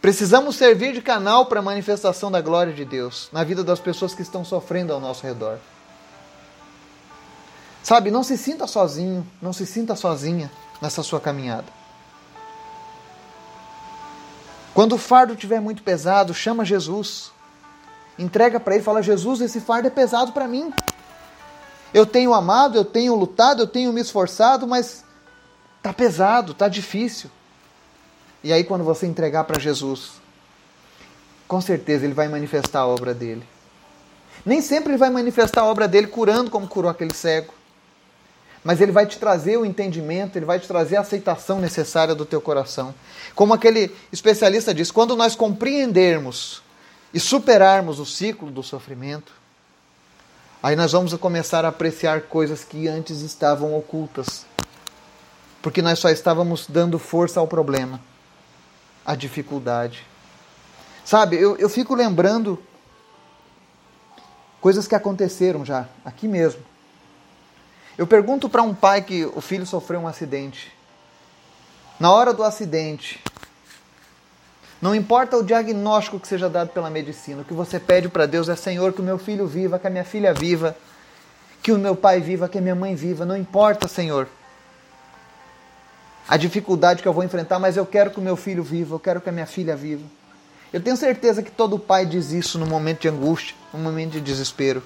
Precisamos 0.00 0.56
servir 0.56 0.92
de 0.92 1.02
canal 1.02 1.46
para 1.46 1.58
a 1.58 1.62
manifestação 1.62 2.30
da 2.30 2.40
glória 2.40 2.72
de 2.72 2.84
Deus 2.84 3.28
na 3.32 3.42
vida 3.42 3.64
das 3.64 3.80
pessoas 3.80 4.14
que 4.14 4.22
estão 4.22 4.44
sofrendo 4.44 4.92
ao 4.92 5.00
nosso 5.00 5.24
redor. 5.26 5.58
Sabe, 7.82 8.10
não 8.10 8.22
se 8.22 8.36
sinta 8.36 8.66
sozinho, 8.66 9.26
não 9.40 9.52
se 9.52 9.66
sinta 9.66 9.96
sozinha 9.96 10.50
nessa 10.80 11.02
sua 11.02 11.20
caminhada. 11.20 11.66
Quando 14.74 14.92
o 14.92 14.98
fardo 14.98 15.32
estiver 15.32 15.60
muito 15.60 15.82
pesado, 15.82 16.32
chama 16.32 16.64
Jesus. 16.64 17.32
Entrega 18.16 18.60
para 18.60 18.74
ele, 18.74 18.84
fala: 18.84 19.02
Jesus, 19.02 19.40
esse 19.40 19.60
fardo 19.60 19.88
é 19.88 19.90
pesado 19.90 20.32
para 20.32 20.46
mim. 20.46 20.72
Eu 21.92 22.06
tenho 22.06 22.34
amado, 22.34 22.76
eu 22.76 22.84
tenho 22.84 23.14
lutado, 23.14 23.62
eu 23.62 23.66
tenho 23.66 23.92
me 23.92 24.00
esforçado, 24.00 24.66
mas 24.66 25.04
tá 25.82 25.92
pesado, 25.92 26.54
tá 26.54 26.68
difícil. 26.68 27.30
E 28.42 28.52
aí 28.52 28.64
quando 28.64 28.84
você 28.84 29.06
entregar 29.06 29.44
para 29.44 29.60
Jesus, 29.60 30.12
com 31.46 31.60
certeza 31.60 32.04
ele 32.04 32.14
vai 32.14 32.28
manifestar 32.28 32.80
a 32.80 32.86
obra 32.86 33.14
dele. 33.14 33.42
Nem 34.44 34.60
sempre 34.60 34.92
ele 34.92 34.98
vai 34.98 35.10
manifestar 35.10 35.62
a 35.62 35.66
obra 35.66 35.88
dele 35.88 36.06
curando 36.06 36.50
como 36.50 36.68
curou 36.68 36.90
aquele 36.90 37.14
cego. 37.14 37.52
Mas 38.62 38.80
ele 38.80 38.92
vai 38.92 39.06
te 39.06 39.18
trazer 39.18 39.56
o 39.56 39.64
entendimento, 39.64 40.36
ele 40.36 40.44
vai 40.44 40.58
te 40.58 40.66
trazer 40.66 40.96
a 40.96 41.00
aceitação 41.00 41.60
necessária 41.60 42.14
do 42.14 42.26
teu 42.26 42.40
coração. 42.40 42.94
Como 43.34 43.54
aquele 43.54 43.94
especialista 44.12 44.74
diz, 44.74 44.90
quando 44.90 45.16
nós 45.16 45.34
compreendermos 45.34 46.62
e 47.14 47.20
superarmos 47.20 47.98
o 47.98 48.04
ciclo 48.04 48.50
do 48.50 48.62
sofrimento, 48.62 49.32
aí 50.62 50.76
nós 50.76 50.92
vamos 50.92 51.14
começar 51.14 51.64
a 51.64 51.68
apreciar 51.68 52.22
coisas 52.22 52.64
que 52.64 52.88
antes 52.88 53.20
estavam 53.20 53.76
ocultas. 53.76 54.44
Porque 55.68 55.82
nós 55.82 55.98
só 55.98 56.08
estávamos 56.08 56.66
dando 56.66 56.98
força 56.98 57.38
ao 57.38 57.46
problema, 57.46 58.00
à 59.04 59.14
dificuldade. 59.14 60.02
Sabe, 61.04 61.36
eu, 61.36 61.58
eu 61.58 61.68
fico 61.68 61.94
lembrando 61.94 62.58
coisas 64.62 64.88
que 64.88 64.94
aconteceram 64.94 65.66
já, 65.66 65.86
aqui 66.06 66.26
mesmo. 66.26 66.62
Eu 67.98 68.06
pergunto 68.06 68.48
para 68.48 68.62
um 68.62 68.74
pai 68.74 69.02
que 69.02 69.26
o 69.26 69.42
filho 69.42 69.66
sofreu 69.66 70.00
um 70.00 70.08
acidente. 70.08 70.72
Na 72.00 72.10
hora 72.10 72.32
do 72.32 72.42
acidente, 72.42 73.22
não 74.80 74.94
importa 74.94 75.36
o 75.36 75.44
diagnóstico 75.44 76.18
que 76.18 76.26
seja 76.26 76.48
dado 76.48 76.70
pela 76.70 76.88
medicina, 76.88 77.42
o 77.42 77.44
que 77.44 77.52
você 77.52 77.78
pede 77.78 78.08
para 78.08 78.24
Deus 78.24 78.48
é: 78.48 78.56
Senhor, 78.56 78.94
que 78.94 79.02
o 79.02 79.04
meu 79.04 79.18
filho 79.18 79.46
viva, 79.46 79.78
que 79.78 79.86
a 79.86 79.90
minha 79.90 80.04
filha 80.04 80.32
viva, 80.32 80.74
que 81.62 81.72
o 81.72 81.78
meu 81.78 81.94
pai 81.94 82.22
viva, 82.22 82.48
que 82.48 82.56
a 82.56 82.62
minha 82.62 82.74
mãe 82.74 82.94
viva. 82.94 83.26
Não 83.26 83.36
importa, 83.36 83.86
Senhor, 83.86 84.28
a 86.28 86.36
dificuldade 86.36 87.00
que 87.00 87.08
eu 87.08 87.12
vou 87.12 87.24
enfrentar, 87.24 87.58
mas 87.58 87.76
eu 87.76 87.86
quero 87.86 88.10
que 88.10 88.18
o 88.18 88.22
meu 88.22 88.36
filho 88.36 88.62
viva, 88.62 88.94
eu 88.94 89.00
quero 89.00 89.20
que 89.20 89.30
a 89.30 89.32
minha 89.32 89.46
filha 89.46 89.74
viva. 89.74 90.04
Eu 90.70 90.82
tenho 90.82 90.96
certeza 90.96 91.42
que 91.42 91.50
todo 91.50 91.78
pai 91.78 92.04
diz 92.04 92.30
isso 92.30 92.58
no 92.58 92.66
momento 92.66 93.00
de 93.00 93.08
angústia, 93.08 93.56
no 93.72 93.78
momento 93.78 94.12
de 94.12 94.20
desespero. 94.20 94.82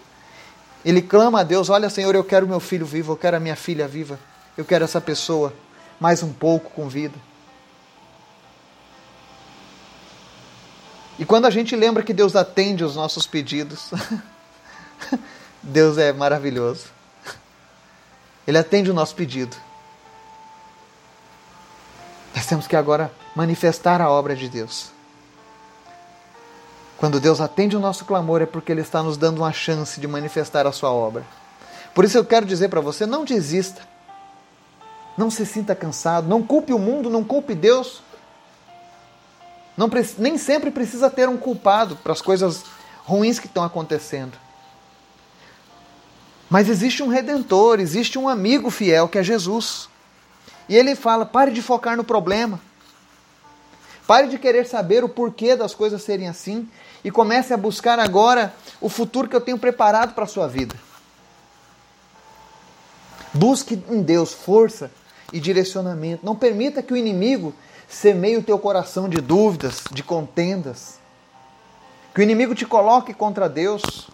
Ele 0.85 1.03
clama 1.03 1.41
a 1.41 1.43
Deus: 1.43 1.69
Olha, 1.69 1.91
Senhor, 1.91 2.15
eu 2.15 2.23
quero 2.23 2.47
meu 2.47 2.61
filho 2.61 2.87
vivo, 2.87 3.13
eu 3.13 3.17
quero 3.17 3.37
a 3.37 3.41
minha 3.41 3.57
filha 3.57 3.89
viva, 3.89 4.19
eu 4.57 4.65
quero 4.65 4.85
essa 4.85 5.01
pessoa 5.01 5.53
mais 5.99 6.23
um 6.23 6.33
pouco 6.33 6.71
com 6.71 6.89
vida. 6.89 7.19
E 11.19 11.25
quando 11.25 11.47
a 11.47 11.51
gente 11.51 11.75
lembra 11.75 12.03
que 12.03 12.13
Deus 12.13 12.37
atende 12.37 12.85
os 12.85 12.95
nossos 12.95 13.27
pedidos, 13.27 13.91
Deus 15.63 15.99
é 15.99 16.13
maravilhoso. 16.13 16.87
Ele 18.47 18.59
atende 18.59 18.91
o 18.91 18.95
nosso 18.95 19.15
pedido. 19.15 19.57
Nós 22.35 22.47
temos 22.47 22.67
que 22.67 22.77
agora 22.77 23.13
manifestar 23.35 24.01
a 24.01 24.11
obra 24.11 24.35
de 24.35 24.49
Deus. 24.49 24.91
Quando 26.97 27.21
Deus 27.21 27.41
atende 27.41 27.77
o 27.77 27.81
nosso 27.81 28.05
clamor 28.05 28.43
é 28.43 28.47
porque 28.47 28.71
Ele 28.71 28.81
está 28.81 29.03
nos 29.03 29.17
dando 29.17 29.39
uma 29.39 29.53
chance 29.53 30.01
de 30.01 30.07
manifestar 30.07 30.67
a 30.67 30.73
sua 30.73 30.91
obra. 30.91 31.25
Por 31.95 32.05
isso 32.05 32.17
eu 32.17 32.25
quero 32.25 32.47
dizer 32.47 32.69
para 32.69 32.81
você: 32.81 33.07
não 33.07 33.25
desista. 33.25 33.83
Não 35.17 35.31
se 35.31 35.45
sinta 35.45 35.75
cansado. 35.75 36.29
Não 36.29 36.43
culpe 36.43 36.73
o 36.73 36.79
mundo, 36.79 37.11
não 37.11 37.25
culpe 37.25 37.55
Deus. 37.55 38.03
Não, 39.77 39.91
nem 40.19 40.39
sempre 40.39 40.71
precisa 40.71 41.11
ter 41.11 41.29
um 41.29 41.37
culpado 41.37 41.97
para 41.97 42.13
as 42.13 42.23
coisas 42.23 42.65
ruins 43.05 43.39
que 43.39 43.47
estão 43.47 43.65
acontecendo. 43.65 44.39
Mas 46.49 46.69
existe 46.69 47.03
um 47.03 47.09
redentor, 47.09 47.81
existe 47.81 48.19
um 48.19 48.29
amigo 48.29 48.71
fiel 48.71 49.09
que 49.09 49.19
é 49.19 49.23
Jesus. 49.23 49.89
E 50.69 50.77
ele 50.77 50.95
fala: 50.95 51.27
pare 51.27 51.51
de 51.51 51.63
focar 51.63 51.97
no 51.97 52.05
problema. 52.05 52.61
Pare 54.07 54.29
de 54.29 54.39
querer 54.39 54.67
saber 54.67 55.05
o 55.05 55.09
porquê 55.09 55.55
das 55.55 55.75
coisas 55.75 56.03
serem 56.03 56.29
assim 56.29 56.69
e 57.05 57.11
comece 57.11 57.55
a 57.55 57.57
buscar 57.57 57.99
agora 57.99 58.55
o 58.81 58.89
futuro 58.89 59.29
que 59.29 59.37
eu 59.37 59.41
tenho 59.41 59.59
preparado 59.59 60.15
para 60.15 60.25
a 60.25 60.29
sua 60.29 60.49
vida. 60.49 60.75
Busque 63.33 63.83
em 63.89 64.03
Deus 64.03 64.33
força 64.33 64.91
e 65.33 65.41
direcionamento. 65.41 66.27
Não 66.27 66.37
permita 66.37 66.83
que 66.83 66.93
o 66.93 66.97
inimigo 66.97 67.55
semeie 67.89 68.37
o 68.37 68.43
teu 68.43 68.59
coração 68.59 69.09
de 69.09 69.21
dúvidas, 69.21 69.85
de 69.91 70.03
contendas. 70.03 70.99
Que 72.15 72.21
o 72.21 72.23
inimigo 72.23 72.55
te 72.55 72.67
coloque 72.67 73.15
contra 73.15 73.49
Deus. 73.49 74.11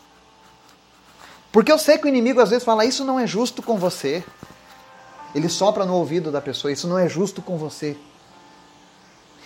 Porque 1.50 1.72
eu 1.72 1.78
sei 1.78 1.98
que 1.98 2.04
o 2.04 2.08
inimigo 2.08 2.40
às 2.40 2.50
vezes 2.50 2.64
fala: 2.64 2.84
Isso 2.84 3.04
não 3.04 3.18
é 3.18 3.26
justo 3.26 3.62
com 3.62 3.76
você. 3.76 4.22
Ele 5.34 5.48
sopra 5.48 5.84
no 5.84 5.94
ouvido 5.94 6.30
da 6.30 6.40
pessoa: 6.40 6.72
Isso 6.72 6.88
não 6.88 6.98
é 6.98 7.08
justo 7.08 7.42
com 7.42 7.56
você. 7.56 7.96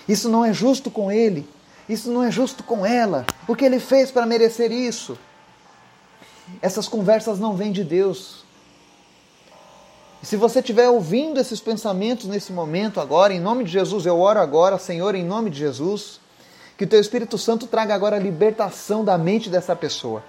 Isso 0.09 0.29
não 0.29 0.45
é 0.45 0.53
justo 0.53 0.91
com 0.91 1.11
ele. 1.11 1.49
Isso 1.89 2.11
não 2.11 2.23
é 2.23 2.31
justo 2.31 2.63
com 2.63 2.87
ela. 2.87 3.27
O 3.47 3.55
que 3.55 3.65
ele 3.65 3.81
fez 3.81 4.11
para 4.11 4.27
merecer 4.27 4.71
isso? 4.71 5.19
Essas 6.61 6.89
conversas 6.89 7.39
não 7.39 7.57
vêm 7.57 7.73
de 7.73 7.85
Deus. 7.85 8.45
E 10.23 10.27
se 10.27 10.37
você 10.37 10.61
estiver 10.61 10.89
ouvindo 10.89 11.41
esses 11.41 11.61
pensamentos 11.61 12.27
nesse 12.27 12.53
momento 12.53 13.01
agora, 13.01 13.35
em 13.35 13.41
nome 13.41 13.65
de 13.65 13.73
Jesus, 13.73 14.07
eu 14.07 14.21
oro 14.21 14.39
agora, 14.39 14.79
Senhor, 14.79 15.15
em 15.15 15.25
nome 15.25 15.51
de 15.51 15.59
Jesus, 15.59 16.21
que 16.79 16.85
o 16.85 16.87
teu 16.87 17.01
Espírito 17.01 17.37
Santo 17.37 17.67
traga 17.67 17.95
agora 17.95 18.17
a 18.17 18.21
libertação 18.21 19.05
da 19.05 19.19
mente 19.19 19.51
dessa 19.51 19.75
pessoa. 19.75 20.23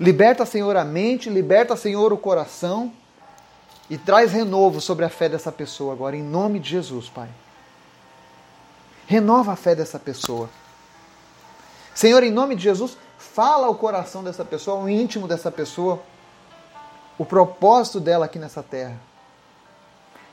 Liberta, 0.00 0.44
Senhor, 0.44 0.76
a 0.76 0.84
mente, 0.84 1.30
liberta, 1.30 1.76
Senhor, 1.76 2.12
o 2.12 2.18
coração 2.18 2.92
e 3.92 3.98
traz 3.98 4.32
renovo 4.32 4.80
sobre 4.80 5.04
a 5.04 5.10
fé 5.10 5.28
dessa 5.28 5.52
pessoa 5.52 5.92
agora, 5.92 6.16
em 6.16 6.22
nome 6.22 6.58
de 6.58 6.70
Jesus, 6.70 7.10
Pai. 7.10 7.28
Renova 9.06 9.52
a 9.52 9.56
fé 9.56 9.74
dessa 9.74 9.98
pessoa. 9.98 10.48
Senhor, 11.94 12.22
em 12.22 12.30
nome 12.30 12.56
de 12.56 12.62
Jesus, 12.62 12.96
fala 13.18 13.66
ao 13.66 13.74
coração 13.74 14.24
dessa 14.24 14.46
pessoa, 14.46 14.80
ao 14.80 14.88
íntimo 14.88 15.28
dessa 15.28 15.50
pessoa, 15.50 16.02
o 17.18 17.26
propósito 17.26 18.00
dela 18.00 18.24
aqui 18.24 18.38
nessa 18.38 18.62
terra. 18.62 18.96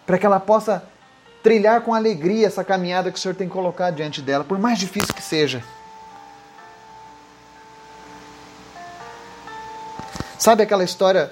Para 0.05 0.17
que 0.17 0.25
ela 0.25 0.39
possa 0.39 0.81
trilhar 1.43 1.81
com 1.81 1.93
alegria 1.93 2.47
essa 2.47 2.63
caminhada 2.63 3.11
que 3.11 3.19
o 3.19 3.21
Senhor 3.21 3.35
tem 3.35 3.49
colocado 3.49 3.95
diante 3.95 4.21
dela, 4.21 4.45
por 4.45 4.57
mais 4.57 4.79
difícil 4.79 5.13
que 5.13 5.21
seja. 5.21 5.61
Sabe 10.37 10.63
aquela 10.63 10.85
história 10.85 11.29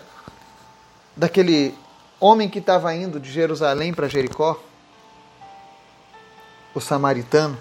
daquele 1.16 1.87
homem 2.20 2.50
que 2.50 2.60
estava 2.60 2.94
indo 2.94 3.20
de 3.20 3.32
Jerusalém 3.32 3.94
para 3.94 4.08
Jericó, 4.08 4.60
o 6.74 6.80
samaritano, 6.80 7.58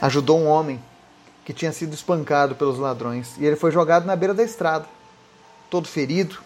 ajudou 0.00 0.38
um 0.38 0.48
homem 0.48 0.82
que 1.44 1.52
tinha 1.52 1.72
sido 1.72 1.94
espancado 1.94 2.54
pelos 2.54 2.78
ladrões 2.78 3.36
e 3.38 3.44
ele 3.44 3.56
foi 3.56 3.70
jogado 3.70 4.04
na 4.04 4.14
beira 4.14 4.34
da 4.34 4.42
estrada, 4.42 4.86
todo 5.70 5.88
ferido. 5.88 6.38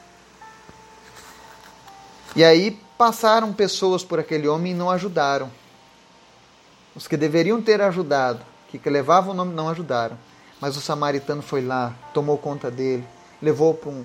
E 2.34 2.44
aí 2.44 2.78
passaram 2.98 3.52
pessoas 3.52 4.04
por 4.04 4.18
aquele 4.18 4.46
homem 4.48 4.72
e 4.72 4.74
não 4.74 4.90
ajudaram. 4.90 5.50
Os 6.94 7.06
que 7.06 7.16
deveriam 7.16 7.60
ter 7.60 7.80
ajudado, 7.80 8.40
que 8.68 8.90
levavam 8.90 9.32
o 9.32 9.36
nome, 9.36 9.54
não 9.54 9.68
ajudaram. 9.68 10.18
Mas 10.60 10.76
o 10.76 10.80
samaritano 10.80 11.42
foi 11.42 11.62
lá, 11.62 11.94
tomou 12.12 12.38
conta 12.38 12.70
dele, 12.70 13.06
levou 13.40 13.74
para 13.74 13.90
um, 13.90 14.04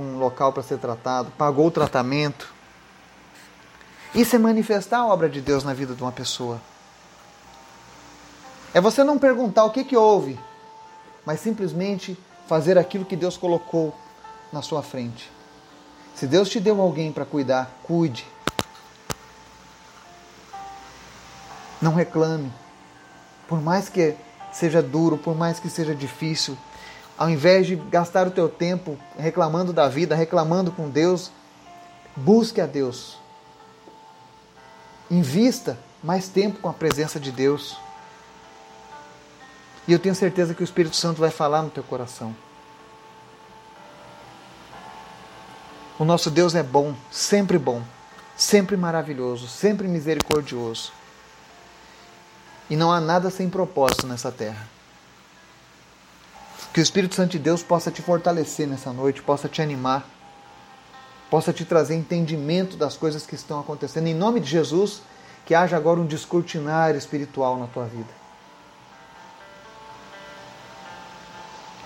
um 0.00 0.18
local 0.18 0.52
para 0.52 0.62
ser 0.62 0.78
tratado, 0.78 1.30
pagou 1.38 1.66
o 1.66 1.70
tratamento. 1.70 2.52
Isso 4.14 4.36
é 4.36 4.38
manifestar 4.38 4.98
a 4.98 5.06
obra 5.06 5.28
de 5.28 5.40
Deus 5.40 5.64
na 5.64 5.74
vida 5.74 5.94
de 5.94 6.02
uma 6.02 6.12
pessoa. 6.12 6.60
É 8.72 8.80
você 8.80 9.04
não 9.04 9.18
perguntar 9.18 9.64
o 9.64 9.70
que, 9.70 9.84
que 9.84 9.96
houve, 9.96 10.38
mas 11.24 11.40
simplesmente 11.40 12.18
fazer 12.46 12.76
aquilo 12.76 13.04
que 13.04 13.16
Deus 13.16 13.36
colocou 13.36 13.94
na 14.52 14.62
sua 14.62 14.82
frente. 14.82 15.30
Se 16.14 16.26
Deus 16.26 16.48
te 16.48 16.60
deu 16.60 16.80
alguém 16.80 17.12
para 17.12 17.24
cuidar, 17.24 17.70
cuide. 17.82 18.26
Não 21.80 21.94
reclame. 21.94 22.52
Por 23.48 23.60
mais 23.60 23.88
que 23.88 24.14
seja 24.52 24.80
duro, 24.80 25.18
por 25.18 25.34
mais 25.34 25.58
que 25.58 25.68
seja 25.68 25.94
difícil, 25.94 26.56
ao 27.16 27.30
invés 27.30 27.66
de 27.66 27.76
gastar 27.76 28.26
o 28.26 28.30
teu 28.30 28.48
tempo 28.48 28.98
reclamando 29.18 29.72
da 29.72 29.88
vida, 29.88 30.14
reclamando 30.14 30.72
com 30.72 30.88
Deus, 30.88 31.30
busque 32.16 32.60
a 32.60 32.66
Deus. 32.66 33.18
Invista 35.10 35.78
mais 36.02 36.28
tempo 36.28 36.58
com 36.60 36.68
a 36.68 36.72
presença 36.72 37.20
de 37.20 37.30
Deus. 37.30 37.76
E 39.86 39.92
eu 39.92 39.98
tenho 39.98 40.14
certeza 40.14 40.54
que 40.54 40.62
o 40.62 40.64
Espírito 40.64 40.96
Santo 40.96 41.20
vai 41.20 41.30
falar 41.30 41.62
no 41.62 41.70
teu 41.70 41.82
coração. 41.82 42.34
O 45.98 46.04
nosso 46.04 46.30
Deus 46.30 46.54
é 46.54 46.62
bom, 46.62 46.94
sempre 47.10 47.56
bom, 47.56 47.80
sempre 48.36 48.76
maravilhoso, 48.76 49.46
sempre 49.46 49.86
misericordioso. 49.86 50.92
E 52.68 52.74
não 52.74 52.90
há 52.90 53.00
nada 53.00 53.30
sem 53.30 53.48
propósito 53.48 54.06
nessa 54.06 54.32
terra. 54.32 54.73
Que 56.74 56.80
o 56.80 56.82
Espírito 56.82 57.14
Santo 57.14 57.30
de 57.30 57.38
Deus 57.38 57.62
possa 57.62 57.88
te 57.88 58.02
fortalecer 58.02 58.66
nessa 58.66 58.92
noite, 58.92 59.22
possa 59.22 59.48
te 59.48 59.62
animar, 59.62 60.04
possa 61.30 61.52
te 61.52 61.64
trazer 61.64 61.94
entendimento 61.94 62.76
das 62.76 62.96
coisas 62.96 63.24
que 63.24 63.36
estão 63.36 63.60
acontecendo. 63.60 64.08
Em 64.08 64.14
nome 64.14 64.40
de 64.40 64.50
Jesus, 64.50 65.00
que 65.46 65.54
haja 65.54 65.76
agora 65.76 66.00
um 66.00 66.04
descortinar 66.04 66.96
espiritual 66.96 67.56
na 67.56 67.68
tua 67.68 67.84
vida. 67.84 68.08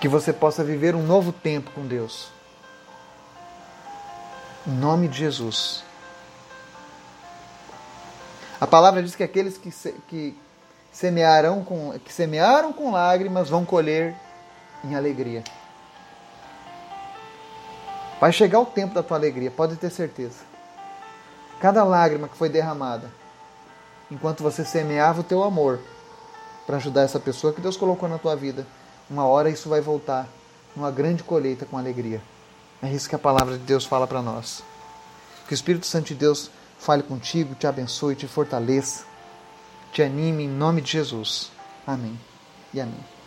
Que 0.01 0.07
você 0.07 0.33
possa 0.33 0.63
viver 0.63 0.95
um 0.95 1.05
novo 1.05 1.31
tempo 1.31 1.69
com 1.69 1.85
Deus. 1.85 2.31
Em 4.65 4.71
nome 4.71 5.07
de 5.07 5.19
Jesus. 5.19 5.83
A 8.59 8.65
palavra 8.65 9.03
diz 9.03 9.15
que 9.15 9.21
aqueles 9.21 9.55
que, 9.55 9.69
que 10.07 10.35
semearão 10.91 11.63
com, 11.63 11.93
que 11.99 12.11
semearam 12.11 12.73
com 12.73 12.91
lágrimas 12.91 13.49
vão 13.49 13.63
colher 13.63 14.15
em 14.83 14.95
alegria. 14.95 15.43
Vai 18.19 18.31
chegar 18.33 18.59
o 18.59 18.65
tempo 18.65 18.93
da 18.93 19.03
tua 19.03 19.17
alegria, 19.17 19.49
pode 19.49 19.75
ter 19.75 19.89
certeza. 19.89 20.39
Cada 21.59 21.83
lágrima 21.83 22.27
que 22.27 22.37
foi 22.37 22.49
derramada, 22.49 23.11
enquanto 24.11 24.43
você 24.43 24.65
semeava 24.65 25.21
o 25.21 25.23
teu 25.23 25.43
amor 25.43 25.79
para 26.65 26.77
ajudar 26.77 27.01
essa 27.01 27.19
pessoa 27.19 27.53
que 27.53 27.61
Deus 27.61 27.77
colocou 27.77 28.07
na 28.07 28.17
tua 28.17 28.35
vida, 28.35 28.65
uma 29.09 29.25
hora 29.25 29.49
isso 29.49 29.69
vai 29.69 29.81
voltar 29.81 30.27
numa 30.75 30.91
grande 30.91 31.23
colheita 31.23 31.65
com 31.65 31.77
alegria. 31.77 32.21
É 32.81 32.89
isso 32.89 33.09
que 33.09 33.15
a 33.15 33.19
palavra 33.19 33.57
de 33.57 33.63
Deus 33.63 33.85
fala 33.85 34.07
para 34.07 34.21
nós. 34.21 34.63
Que 35.47 35.53
o 35.53 35.55
Espírito 35.55 35.85
Santo 35.85 36.07
de 36.07 36.15
Deus 36.15 36.49
fale 36.77 37.03
contigo, 37.03 37.55
te 37.55 37.67
abençoe, 37.67 38.15
te 38.15 38.27
fortaleça 38.27 39.09
te 39.91 40.03
anime 40.03 40.43
em 40.43 40.47
nome 40.47 40.81
de 40.81 40.91
Jesus. 40.91 41.51
Amém 41.85 42.17
e 42.73 42.79
amém. 42.79 43.18